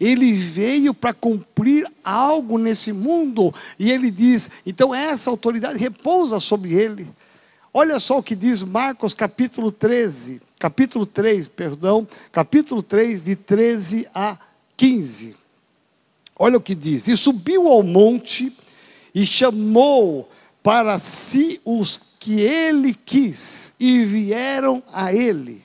Ele 0.00 0.32
veio 0.32 0.94
para 0.94 1.12
cumprir 1.12 1.86
algo 2.04 2.56
nesse 2.56 2.92
mundo 2.92 3.52
e 3.78 3.90
ele 3.90 4.10
diz: 4.10 4.48
então 4.64 4.94
essa 4.94 5.30
autoridade 5.30 5.78
repousa 5.78 6.40
sobre 6.40 6.74
ele. 6.74 7.08
Olha 7.72 8.00
só 8.00 8.18
o 8.18 8.22
que 8.22 8.34
diz 8.34 8.62
Marcos 8.62 9.12
capítulo 9.12 9.70
13, 9.70 10.40
capítulo 10.58 11.04
3, 11.04 11.46
perdão, 11.48 12.08
capítulo 12.32 12.82
3, 12.82 13.24
de 13.24 13.36
13 13.36 14.08
a 14.14 14.38
15. 14.76 15.37
Olha 16.38 16.56
o 16.56 16.60
que 16.60 16.74
diz: 16.74 17.08
E 17.08 17.16
subiu 17.16 17.68
ao 17.68 17.82
monte 17.82 18.52
e 19.14 19.26
chamou 19.26 20.30
para 20.62 20.98
si 20.98 21.60
os 21.64 22.00
que 22.20 22.40
ele 22.40 22.94
quis, 22.94 23.72
e 23.78 24.04
vieram 24.04 24.82
a 24.92 25.12
ele. 25.12 25.64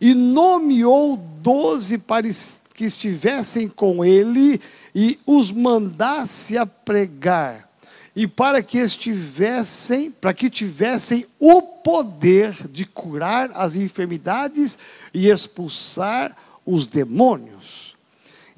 E 0.00 0.14
nomeou 0.14 1.16
doze 1.16 1.98
para 1.98 2.26
que 2.74 2.84
estivessem 2.84 3.68
com 3.68 4.04
ele 4.04 4.60
e 4.94 5.18
os 5.26 5.50
mandasse 5.50 6.56
a 6.56 6.64
pregar. 6.64 7.68
E 8.14 8.26
para 8.26 8.62
que 8.62 8.78
estivessem, 8.78 10.10
para 10.10 10.34
que 10.34 10.50
tivessem 10.50 11.26
o 11.38 11.62
poder 11.62 12.66
de 12.68 12.84
curar 12.84 13.50
as 13.54 13.76
enfermidades 13.76 14.78
e 15.14 15.28
expulsar 15.28 16.36
os 16.66 16.86
demônios. 16.86 17.89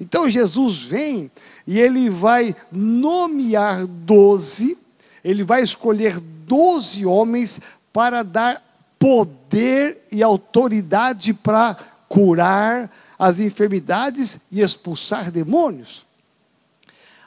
Então 0.03 0.27
Jesus 0.27 0.83
vem 0.83 1.31
e 1.65 1.79
ele 1.79 2.09
vai 2.09 2.53
nomear 2.69 3.87
doze, 3.87 4.77
ele 5.23 5.45
vai 5.45 5.63
escolher 5.63 6.19
doze 6.19 7.05
homens 7.05 7.61
para 7.93 8.21
dar 8.21 8.61
poder 8.99 10.05
e 10.11 10.21
autoridade 10.21 11.33
para 11.33 11.77
curar 12.09 12.91
as 13.17 13.39
enfermidades 13.39 14.37
e 14.51 14.59
expulsar 14.59 15.31
demônios. 15.31 16.05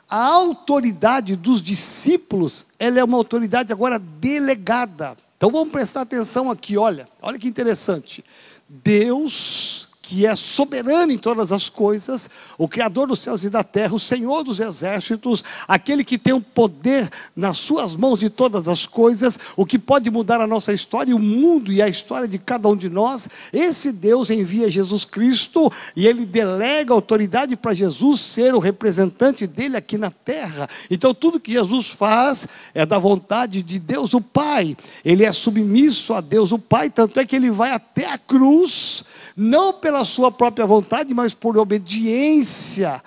A 0.07 0.23
autoridade 0.23 1.35
dos 1.35 1.62
discípulos, 1.62 2.67
ela 2.79 3.01
é 3.01 3.05
uma 3.05 3.17
autoridade 3.17 3.73
agora 3.73 3.99
delegada. 3.99 5.17
Então 5.39 5.51
vamos 5.51 5.73
prestar 5.73 6.03
atenção 6.03 6.51
aqui, 6.51 6.77
olha, 6.77 7.09
olha 7.23 7.39
que 7.39 7.49
interessante. 7.49 8.23
Deus 8.69 9.86
que 10.07 10.25
é 10.25 10.37
soberano 10.37 11.11
em 11.11 11.19
todas 11.19 11.51
as 11.51 11.69
coisas, 11.69 12.31
o 12.57 12.69
Criador 12.69 13.09
dos 13.09 13.19
céus 13.19 13.42
e 13.42 13.51
da 13.51 13.64
terra, 13.64 13.92
o 13.92 13.99
Senhor 13.99 14.45
dos 14.45 14.61
exércitos, 14.61 15.42
aquele 15.66 16.05
que 16.05 16.16
tem 16.16 16.33
o 16.33 16.40
poder 16.40 17.11
nas 17.35 17.59
suas 17.59 17.97
mãos 17.97 18.21
de 18.21 18.31
todas 18.31 18.69
as 18.69 18.87
coisas, 18.87 19.37
o 19.57 19.66
que 19.66 19.77
pode 19.77 20.09
mudar 20.09 20.40
a 20.40 20.47
nossa 20.47 20.73
história, 20.73 21.14
o 21.14 21.19
mundo 21.19 21.73
e 21.73 21.83
a 21.83 21.88
história 21.88 22.29
de 22.29 22.38
cada 22.38 22.69
um 22.69 22.77
de 22.77 22.88
nós, 22.88 23.29
esse 23.53 23.90
Deus 23.90 24.31
envia 24.31 24.71
Jesus 24.71 25.05
Cristo 25.05 25.73
e 25.97 26.07
ele 26.07 26.25
delega 26.25 26.95
autoridade 26.95 27.57
para 27.57 27.75
Jesus 27.75 28.21
ser 28.21 28.55
o 28.55 28.61
representante 28.61 29.45
dele 29.45 29.77
aqui 29.77 29.99
na 29.99 30.12
terra. 30.12 30.69
Então, 30.88 31.12
tudo 31.12 31.40
que 31.40 31.53
Jesus 31.53 31.88
faz 31.88 32.47
é 32.73 32.87
da 32.87 32.97
vontade 32.97 33.61
de 33.61 33.81
Deus 33.81 34.14
o 34.14 34.21
Pai, 34.21 34.77
ele 35.05 35.25
é 35.25 35.33
submisso 35.33 36.14
a 36.14 36.21
Deus 36.21 36.53
o 36.53 36.61
Pai, 36.61 36.90
tanto 36.90 37.19
é 37.19 37.27
que 37.27 37.35
ele 37.35 37.51
vai 37.51 37.73
até 37.73 38.07
a 38.07 38.16
cruz 38.16 39.05
não 39.37 39.73
pela 39.73 39.96
sua 40.05 40.31
própria 40.31 40.67
vontade, 40.67 41.15
mas 41.15 41.33
por 41.35 41.57
obediência 41.57 43.03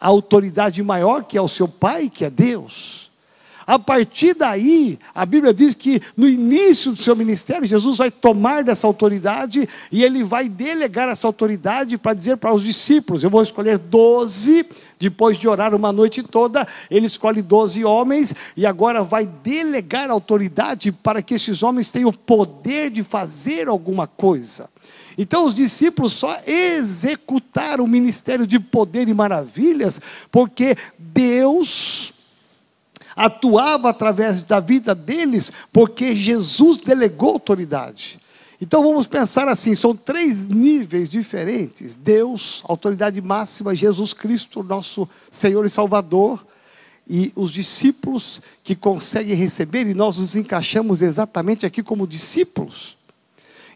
à 0.00 0.06
autoridade 0.08 0.82
maior, 0.82 1.24
que 1.24 1.38
é 1.38 1.40
o 1.40 1.48
seu 1.48 1.66
Pai, 1.66 2.08
que 2.08 2.24
é 2.24 2.30
Deus. 2.30 3.06
A 3.66 3.80
partir 3.80 4.32
daí, 4.32 4.96
a 5.12 5.26
Bíblia 5.26 5.52
diz 5.52 5.74
que 5.74 6.00
no 6.16 6.28
início 6.28 6.92
do 6.92 7.02
seu 7.02 7.16
ministério, 7.16 7.66
Jesus 7.66 7.98
vai 7.98 8.12
tomar 8.12 8.62
dessa 8.62 8.86
autoridade 8.86 9.68
e 9.90 10.04
ele 10.04 10.22
vai 10.22 10.48
delegar 10.48 11.08
essa 11.08 11.26
autoridade 11.26 11.98
para 11.98 12.14
dizer 12.14 12.36
para 12.36 12.52
os 12.52 12.62
discípulos: 12.62 13.24
Eu 13.24 13.30
vou 13.30 13.42
escolher 13.42 13.76
doze, 13.76 14.64
depois 15.00 15.36
de 15.36 15.48
orar 15.48 15.74
uma 15.74 15.90
noite 15.90 16.22
toda, 16.22 16.64
ele 16.88 17.06
escolhe 17.06 17.42
doze 17.42 17.84
homens 17.84 18.32
e 18.56 18.64
agora 18.64 19.02
vai 19.02 19.26
delegar 19.26 20.10
autoridade 20.10 20.92
para 20.92 21.20
que 21.20 21.34
esses 21.34 21.64
homens 21.64 21.90
tenham 21.90 22.10
o 22.10 22.16
poder 22.16 22.88
de 22.88 23.02
fazer 23.02 23.66
alguma 23.66 24.06
coisa. 24.06 24.70
Então 25.16 25.46
os 25.46 25.54
discípulos 25.54 26.12
só 26.12 26.38
executaram 26.46 27.84
o 27.84 27.88
ministério 27.88 28.46
de 28.46 28.60
poder 28.60 29.08
e 29.08 29.14
maravilhas, 29.14 30.00
porque 30.30 30.76
Deus 30.98 32.12
atuava 33.14 33.88
através 33.88 34.42
da 34.42 34.60
vida 34.60 34.94
deles, 34.94 35.50
porque 35.72 36.12
Jesus 36.12 36.76
delegou 36.76 37.30
autoridade. 37.30 38.20
Então 38.60 38.82
vamos 38.82 39.06
pensar 39.06 39.48
assim: 39.48 39.74
são 39.74 39.96
três 39.96 40.46
níveis 40.46 41.08
diferentes: 41.08 41.94
Deus, 41.94 42.62
autoridade 42.66 43.20
máxima, 43.20 43.74
Jesus 43.74 44.12
Cristo, 44.12 44.62
nosso 44.62 45.08
Senhor 45.30 45.64
e 45.64 45.70
Salvador, 45.70 46.46
e 47.08 47.32
os 47.36 47.50
discípulos 47.50 48.40
que 48.62 48.74
conseguem 48.74 49.34
receber, 49.34 49.86
e 49.86 49.94
nós 49.94 50.16
nos 50.16 50.36
encaixamos 50.36 51.02
exatamente 51.02 51.64
aqui 51.64 51.82
como 51.82 52.06
discípulos. 52.06 52.95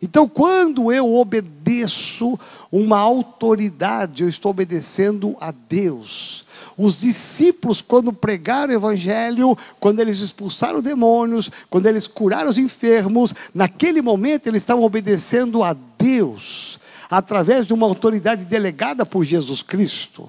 Então, 0.02 0.26
quando 0.26 0.90
eu 0.90 1.14
obedeço 1.14 2.38
uma 2.72 2.98
autoridade, 2.98 4.22
eu 4.22 4.28
estou 4.28 4.50
obedecendo 4.50 5.36
a 5.38 5.50
Deus. 5.50 6.44
Os 6.76 6.98
discípulos, 6.98 7.82
quando 7.82 8.10
pregaram 8.12 8.72
o 8.72 8.76
Evangelho, 8.76 9.58
quando 9.78 10.00
eles 10.00 10.20
expulsaram 10.20 10.80
demônios, 10.80 11.50
quando 11.68 11.84
eles 11.86 12.06
curaram 12.06 12.48
os 12.48 12.56
enfermos, 12.56 13.34
naquele 13.54 14.00
momento 14.00 14.46
eles 14.46 14.62
estavam 14.62 14.84
obedecendo 14.84 15.62
a 15.62 15.76
Deus, 15.98 16.78
através 17.10 17.66
de 17.66 17.74
uma 17.74 17.86
autoridade 17.86 18.46
delegada 18.46 19.04
por 19.04 19.22
Jesus 19.24 19.62
Cristo. 19.62 20.28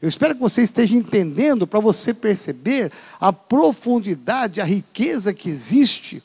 Eu 0.00 0.08
espero 0.08 0.34
que 0.34 0.40
você 0.40 0.62
esteja 0.62 0.96
entendendo 0.96 1.64
para 1.64 1.78
você 1.78 2.12
perceber 2.12 2.90
a 3.20 3.32
profundidade, 3.32 4.60
a 4.60 4.64
riqueza 4.64 5.32
que 5.32 5.48
existe 5.48 6.20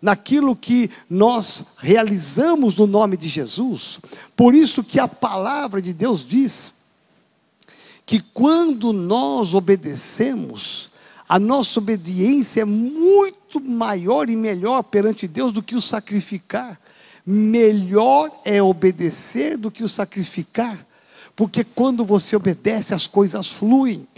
naquilo 0.00 0.54
que 0.54 0.90
nós 1.08 1.64
realizamos 1.78 2.76
no 2.76 2.86
nome 2.86 3.16
de 3.16 3.28
Jesus. 3.28 3.98
Por 4.36 4.54
isso 4.54 4.84
que 4.84 5.00
a 5.00 5.08
palavra 5.08 5.82
de 5.82 5.92
Deus 5.92 6.24
diz 6.24 6.72
que 8.06 8.20
quando 8.20 8.92
nós 8.92 9.54
obedecemos, 9.54 10.88
a 11.28 11.38
nossa 11.38 11.78
obediência 11.78 12.62
é 12.62 12.64
muito 12.64 13.60
maior 13.60 14.30
e 14.30 14.36
melhor 14.36 14.82
perante 14.82 15.28
Deus 15.28 15.52
do 15.52 15.62
que 15.62 15.76
o 15.76 15.80
sacrificar. 15.80 16.80
Melhor 17.26 18.30
é 18.46 18.62
obedecer 18.62 19.58
do 19.58 19.70
que 19.70 19.84
o 19.84 19.88
sacrificar, 19.88 20.86
porque 21.36 21.62
quando 21.62 22.02
você 22.02 22.34
obedece, 22.34 22.94
as 22.94 23.06
coisas 23.06 23.48
fluem. 23.48 24.08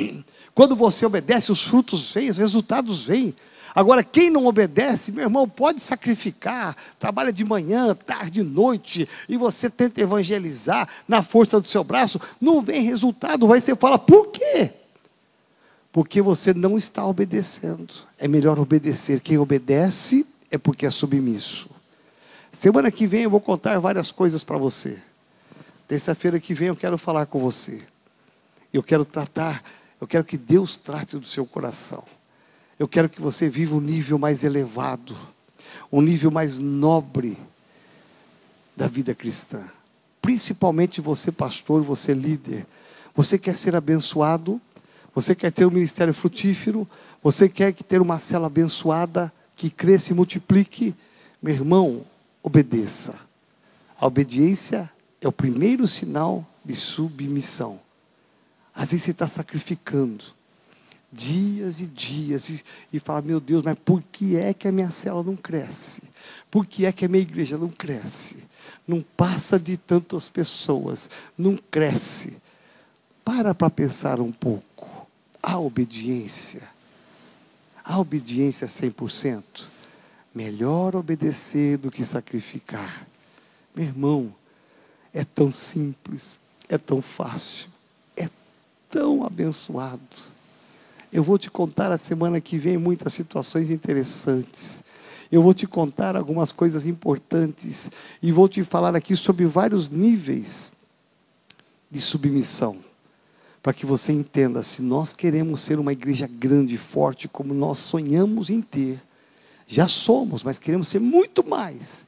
Quando 0.55 0.77
você 0.77 1.05
obedece, 1.05 1.51
os 1.51 1.65
frutos 1.65 2.15
vêm, 2.15 2.31
os 2.31 2.39
resultados 2.39 3.05
vêm. 3.05 3.35
Agora, 3.75 4.03
quem 4.03 4.31
não 4.31 4.47
obedece, 4.47 5.13
meu 5.13 5.25
irmão, 5.25 5.49
pode 5.49 5.81
sacrificar, 5.81 6.77
trabalha 6.99 7.33
de 7.33 7.45
manhã, 7.45 7.95
tarde, 7.95 8.43
noite, 8.43 9.09
e 9.29 9.37
você 9.37 9.71
tenta 9.71 10.01
evangelizar 10.01 10.89
na 11.07 11.23
força 11.23 11.61
do 11.61 11.69
seu 11.69 11.85
braço, 11.85 12.21
não 12.41 12.61
vem 12.61 12.83
resultado, 12.83 13.51
aí 13.53 13.61
você 13.61 13.77
fala, 13.77 13.99
por 13.99 14.29
quê? 14.29 14.73
Porque 15.93 16.21
você 16.23 16.55
não 16.55 16.77
está 16.77 17.05
obedecendo. 17.05 17.93
É 18.19 18.29
melhor 18.29 18.59
obedecer. 18.59 19.21
Quem 19.21 19.39
obedece 19.39 20.25
é 20.51 20.57
porque 20.57 20.87
é 20.87 20.91
submisso. 20.91 21.69
Semana 22.53 22.91
que 22.91 23.07
vem 23.07 23.23
eu 23.23 23.31
vou 23.31 23.41
contar 23.41 23.79
várias 23.79 24.13
coisas 24.13 24.45
para 24.45 24.59
você. 24.59 24.99
Terça-feira 25.89 26.39
que 26.39 26.55
vem 26.55 26.69
eu 26.69 26.77
quero 26.77 26.97
falar 26.97 27.27
com 27.27 27.41
você. 27.41 27.83
Eu 28.73 28.83
quero 28.83 29.05
tratar, 29.05 29.63
eu 30.01 30.07
quero 30.07 30.23
que 30.23 30.37
Deus 30.37 30.77
trate 30.77 31.17
do 31.17 31.27
seu 31.27 31.45
coração. 31.45 32.05
Eu 32.81 32.89
quero 32.89 33.11
que 33.11 33.21
você 33.21 33.47
viva 33.47 33.77
um 33.77 33.81
nível 33.81 34.19
mais 34.19 34.43
elevado, 34.43 35.15
um 35.93 36.01
nível 36.01 36.31
mais 36.31 36.57
nobre 36.57 37.37
da 38.75 38.87
vida 38.87 39.15
cristã. 39.15 39.69
Principalmente 40.23 40.99
você, 40.99 41.31
pastor, 41.31 41.83
você, 41.83 42.15
líder. 42.15 42.67
Você 43.15 43.39
quer 43.39 43.55
ser 43.55 43.77
abençoado? 43.77 44.59
Você 45.15 45.35
quer 45.35 45.53
ter 45.53 45.67
um 45.67 45.71
ministério 45.71 46.15
frutífero? 46.15 46.89
Você 47.23 47.51
quer 47.51 47.75
ter 47.75 48.01
uma 48.01 48.19
cela 48.19 48.47
abençoada 48.47 49.31
que 49.55 49.69
cresça 49.69 50.13
e 50.13 50.17
multiplique? 50.17 50.95
Meu 51.43 51.53
irmão, 51.53 52.03
obedeça. 52.43 53.15
A 54.01 54.07
obediência 54.07 54.91
é 55.21 55.29
o 55.29 55.33
primeiro 55.33 55.87
sinal 55.87 56.47
de 56.65 56.75
submissão. 56.75 57.79
Às 58.75 58.93
vezes 58.93 59.05
você 59.05 59.11
está 59.11 59.29
sacrificando 59.29 60.40
dias 61.13 61.81
e 61.81 61.87
dias 61.87 62.49
e, 62.49 62.65
e 62.93 62.99
fala: 62.99 63.23
Meu 63.23 63.41
Deus, 63.41 63.63
mas 63.65 63.77
por 63.85 64.03
que 64.13 64.37
é 64.37 64.55
que 64.55 64.69
a 64.69 64.73
minha 64.73 64.91
célula 64.91 65.25
não 65.25 65.37
cresce? 65.37 66.03
Por 66.51 66.67
que 66.67 66.87
é 66.87 66.93
que 66.93 67.05
a 67.05 67.09
minha 67.09 67.23
igreja 67.23 67.59
não 67.59 67.69
cresce? 67.69 68.45
Não 68.87 69.03
passa 69.17 69.59
de 69.59 69.77
tantas 69.77 70.29
pessoas, 70.29 71.11
não 71.37 71.57
cresce. 71.57 72.37
Para 73.25 73.55
para 73.55 73.71
pensar 73.71 74.21
um 74.21 74.33
pouco. 74.33 75.09
A 75.43 75.59
obediência, 75.59 76.63
a 77.85 77.99
obediência 77.99 78.67
100%. 78.67 79.43
Melhor 80.35 80.95
obedecer 80.95 81.77
do 81.79 81.91
que 81.91 82.05
sacrificar. 82.05 83.07
Meu 83.75 83.87
irmão, 83.87 84.35
é 85.13 85.25
tão 85.25 85.51
simples, 85.51 86.39
é 86.69 86.79
tão 86.79 87.03
fácil, 87.03 87.69
é 88.17 88.29
tão 88.89 89.25
abençoado 89.25 90.40
eu 91.13 91.23
vou 91.23 91.39
te 91.39 91.51
contar 91.51 91.91
a 91.91 91.99
semana 91.99 92.41
que 92.41 92.59
vem 92.59 92.79
muitas 92.79 93.13
situações 93.13 93.71
interessantes. 93.71 94.83
Eu 95.31 95.43
vou 95.43 95.55
te 95.55 95.67
contar 95.67 96.17
algumas 96.17 96.51
coisas 96.51 96.87
importantes 96.87 97.91
e 98.23 98.33
vou 98.33 98.49
te 98.49 98.63
falar 98.63 98.97
aqui 98.97 99.15
sobre 99.15 99.47
vários 99.47 99.89
níveis 99.89 100.73
de 101.91 102.01
submissão, 102.01 102.77
para 103.63 103.73
que 103.73 103.85
você 103.85 104.13
entenda 104.13 104.63
se 104.63 104.83
nós 104.83 105.13
queremos 105.13 105.61
ser 105.61 105.79
uma 105.79 105.93
igreja 105.93 106.27
grande 106.27 106.75
e 106.75 106.79
forte 106.79 107.29
como 107.29 107.53
nós 107.53 107.79
sonhamos 107.79 108.51
em 108.51 108.61
ter. 108.63 109.01
Já 109.67 109.87
somos, 109.87 110.43
mas 110.43 110.59
queremos 110.59 110.89
ser 110.89 111.01
muito 111.01 111.47
mais. 111.47 112.05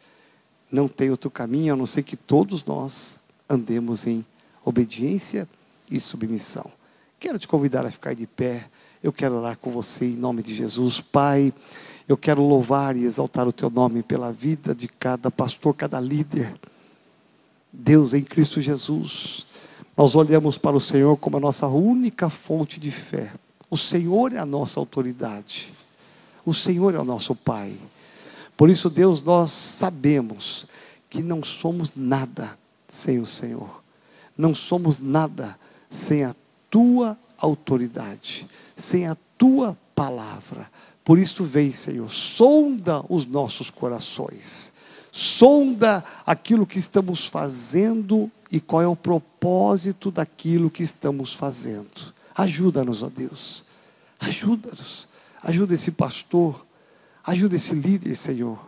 Não 0.70 0.88
tem 0.88 1.10
outro 1.10 1.30
caminho 1.30 1.74
a 1.74 1.76
não 1.76 1.86
ser 1.86 2.02
que 2.02 2.16
todos 2.16 2.64
nós 2.64 3.20
andemos 3.48 4.06
em 4.06 4.24
obediência 4.64 5.48
e 5.90 6.00
submissão. 6.00 6.70
Quero 7.20 7.38
te 7.38 7.46
convidar 7.46 7.84
a 7.86 7.90
ficar 7.90 8.14
de 8.14 8.26
pé. 8.26 8.68
Eu 9.02 9.12
quero 9.12 9.36
orar 9.36 9.58
com 9.58 9.70
você 9.70 10.04
em 10.04 10.16
nome 10.16 10.42
de 10.42 10.54
Jesus. 10.54 11.00
Pai, 11.00 11.52
eu 12.08 12.16
quero 12.16 12.40
louvar 12.46 12.96
e 12.96 13.04
exaltar 13.04 13.48
o 13.48 13.52
teu 13.52 13.68
nome 13.68 14.02
pela 14.02 14.30
vida 14.30 14.74
de 14.74 14.86
cada 14.86 15.30
pastor, 15.30 15.74
cada 15.74 15.98
líder. 15.98 16.54
Deus 17.72 18.14
em 18.14 18.22
Cristo 18.22 18.60
Jesus. 18.60 19.44
Nós 19.96 20.14
olhamos 20.14 20.56
para 20.56 20.76
o 20.76 20.80
Senhor 20.80 21.16
como 21.16 21.36
a 21.36 21.40
nossa 21.40 21.66
única 21.66 22.30
fonte 22.30 22.78
de 22.78 22.90
fé. 22.92 23.32
O 23.68 23.76
Senhor 23.76 24.32
é 24.32 24.38
a 24.38 24.46
nossa 24.46 24.78
autoridade. 24.78 25.72
O 26.46 26.54
Senhor 26.54 26.94
é 26.94 26.98
o 26.98 27.04
nosso 27.04 27.34
Pai. 27.34 27.74
Por 28.56 28.70
isso, 28.70 28.88
Deus, 28.88 29.22
nós 29.22 29.50
sabemos 29.50 30.66
que 31.10 31.22
não 31.22 31.42
somos 31.42 31.92
nada 31.96 32.56
sem 32.86 33.18
o 33.18 33.26
Senhor. 33.26 33.82
Não 34.36 34.54
somos 34.54 34.98
nada 34.98 35.58
sem 35.90 36.24
a 36.24 36.34
tua 36.70 37.18
autoridade 37.42 38.46
sem 38.76 39.06
a 39.06 39.16
tua 39.36 39.76
palavra. 39.94 40.70
Por 41.04 41.18
isso 41.18 41.44
vem, 41.44 41.72
Senhor, 41.72 42.10
sonda 42.10 43.04
os 43.08 43.26
nossos 43.26 43.70
corações, 43.70 44.72
sonda 45.10 46.04
aquilo 46.24 46.66
que 46.66 46.78
estamos 46.78 47.26
fazendo 47.26 48.30
e 48.50 48.60
qual 48.60 48.82
é 48.82 48.86
o 48.86 48.96
propósito 48.96 50.10
daquilo 50.10 50.70
que 50.70 50.82
estamos 50.82 51.34
fazendo. 51.34 52.14
Ajuda-nos, 52.34 53.02
ó 53.02 53.08
Deus, 53.08 53.64
ajuda-nos, 54.20 55.08
ajuda 55.42 55.74
esse 55.74 55.90
pastor, 55.90 56.64
ajuda 57.24 57.56
esse 57.56 57.74
líder, 57.74 58.16
Senhor, 58.16 58.58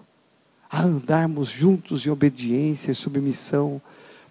a 0.68 0.82
andarmos 0.82 1.48
juntos 1.48 2.04
em 2.04 2.10
obediência 2.10 2.90
e 2.90 2.94
submissão, 2.94 3.80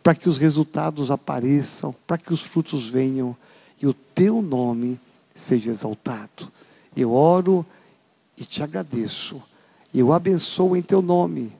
para 0.03 0.13
que 0.13 0.27
os 0.27 0.37
resultados 0.37 1.09
apareçam, 1.09 1.95
para 2.05 2.17
que 2.17 2.33
os 2.33 2.41
frutos 2.41 2.89
venham 2.89 3.35
e 3.83 3.85
o 3.85 3.93
teu 3.93 4.41
nome 4.41 4.97
seja 5.35 5.69
exaltado. 5.69 6.49
Eu 6.95 7.11
oro 7.11 7.65
e 8.37 8.45
te 8.45 8.63
agradeço. 8.63 9.43
Eu 9.93 10.13
abençoo 10.13 10.77
em 10.77 10.81
teu 10.81 11.01
nome 11.01 11.51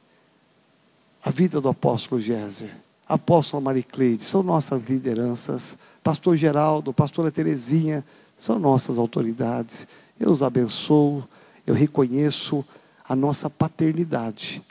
a 1.22 1.30
vida 1.30 1.60
do 1.60 1.68
apóstolo 1.68 2.22
Géser, 2.22 2.74
apóstolo 3.06 3.62
Maricleide, 3.62 4.24
são 4.24 4.42
nossas 4.42 4.82
lideranças, 4.90 5.78
pastor 6.02 6.38
Geraldo, 6.38 6.94
pastora 6.94 7.30
Terezinha, 7.30 8.06
são 8.38 8.58
nossas 8.58 8.98
autoridades. 8.98 9.86
Eu 10.18 10.32
os 10.32 10.42
abençoo, 10.42 11.28
eu 11.68 11.74
reconheço 11.74 12.64
a 13.08 13.18
nossa 13.18 13.50
paternidade. 13.50 14.62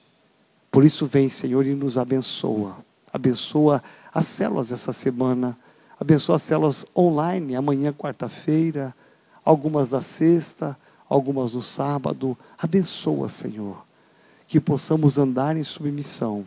Por 0.71 0.85
isso, 0.85 1.05
vem, 1.05 1.29
Senhor, 1.29 1.67
e 1.67 1.75
nos 1.75 1.99
abençoa. 1.99 2.79
Abençoa 3.13 3.83
as 4.13 4.27
células 4.27 4.73
essa 4.73 4.93
semana. 4.93 5.55
Abençoa 6.03 6.35
as 6.35 6.43
células 6.43 6.85
online, 6.97 7.55
amanhã, 7.55 7.93
quarta-feira, 7.93 8.93
algumas 9.45 9.91
da 9.91 10.03
sexta, 10.03 10.77
algumas 11.09 11.53
no 11.53 11.63
sábado. 11.63 12.37
Abençoa, 12.59 13.29
Senhor. 13.29 13.87
Que 14.49 14.59
possamos 14.59 15.17
andar 15.17 15.57
em 15.57 15.63
submissão. 15.63 16.45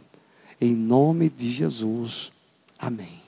Em 0.60 0.76
nome 0.76 1.30
de 1.30 1.50
Jesus. 1.50 2.34
Amém. 2.78 3.25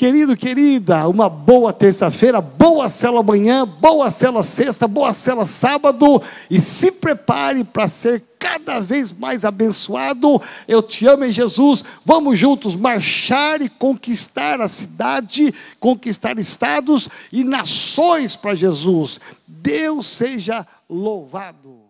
Querido, 0.00 0.34
querida, 0.34 1.06
uma 1.06 1.28
boa 1.28 1.74
terça-feira, 1.74 2.40
boa 2.40 2.88
célula 2.88 3.20
amanhã, 3.20 3.66
boa 3.66 4.10
célula 4.10 4.42
sexta, 4.42 4.88
boa 4.88 5.12
célula 5.12 5.44
sábado 5.44 6.22
e 6.48 6.58
se 6.58 6.90
prepare 6.90 7.64
para 7.64 7.86
ser 7.86 8.24
cada 8.38 8.80
vez 8.80 9.12
mais 9.12 9.44
abençoado. 9.44 10.40
Eu 10.66 10.82
te 10.82 11.06
amo 11.06 11.26
em 11.26 11.30
Jesus. 11.30 11.84
Vamos 12.02 12.38
juntos 12.38 12.74
marchar 12.74 13.60
e 13.60 13.68
conquistar 13.68 14.58
a 14.62 14.70
cidade, 14.70 15.52
conquistar 15.78 16.38
estados 16.38 17.06
e 17.30 17.44
nações 17.44 18.34
para 18.34 18.54
Jesus. 18.54 19.20
Deus 19.46 20.06
seja 20.06 20.66
louvado. 20.88 21.89